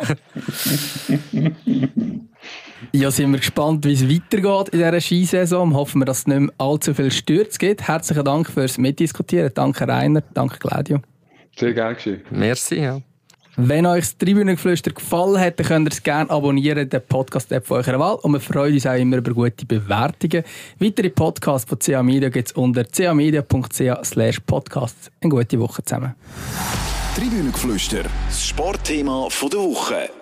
Ja, 2.94 3.12
sind 3.12 3.32
wir 3.32 3.38
gespannt, 3.38 3.86
wie 3.86 3.94
es 3.94 4.10
weitergeht 4.10 4.70
in 4.70 4.80
dieser 4.80 5.00
Skisaison. 5.00 5.76
Hoffen 5.76 6.02
wir, 6.02 6.06
dass 6.06 6.20
es 6.20 6.28
nicht 6.28 6.40
mehr 6.40 6.52
allzu 6.58 6.94
viel 6.94 7.12
Stürze 7.12 7.60
gibt. 7.60 7.88
Herzlichen 7.88 8.26
Dank 8.26 8.50
fürs 8.50 8.80
Mitdiskutieren. 8.80 9.52
Danke 9.54 9.88
Rainer, 9.88 10.22
danke 10.34 10.58
Claudio. 10.58 11.00
Sehr 11.56 11.74
gerne. 11.74 12.22
Merci, 12.32 12.82
ja. 12.82 13.00
Wenn 13.58 13.86
euch 13.86 14.06
das 14.06 14.18
Tribünengeflüster 14.18 14.92
gefallen 14.92 15.40
hat, 15.40 15.60
dann 15.60 15.68
könnt 15.68 15.88
ihr 15.90 15.92
es 15.92 16.02
gerne 16.02 16.30
abonnieren, 16.30 16.90
den 16.90 17.02
Podcast-App 17.02 17.68
von 17.68 17.78
eurer 17.78 18.00
Wahl. 18.00 18.16
Und 18.22 18.32
wir 18.32 18.40
freuen 18.40 18.74
uns 18.74 18.88
auch 18.88 18.96
immer 18.96 19.18
über 19.18 19.34
gute 19.34 19.66
Bewertungen. 19.66 20.44
Weitere 20.80 21.10
Podcasts 21.10 21.68
von 21.68 21.78
CA 21.78 22.02
Media 22.02 22.30
gibt 22.30 22.50
es 22.50 22.54
unter 22.54 22.86
camedia.ch 22.86 24.46
podcasts. 24.46 25.12
Eine 25.20 25.30
gute 25.30 25.60
Woche 25.60 25.84
zusammen. 25.84 26.16
Tribünengeflüster, 27.16 28.04
das 28.28 28.48
Sportthema 28.48 29.28
der 29.42 29.60
Woche. 29.60 30.21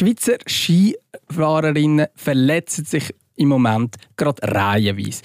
Die 0.00 0.06
Schweizer 0.06 0.38
Skifahrerinnen 0.46 2.06
verletzen 2.14 2.86
sich 2.86 3.14
im 3.36 3.50
Moment 3.50 3.96
gerade 4.16 4.40
reihenweise. 4.42 5.20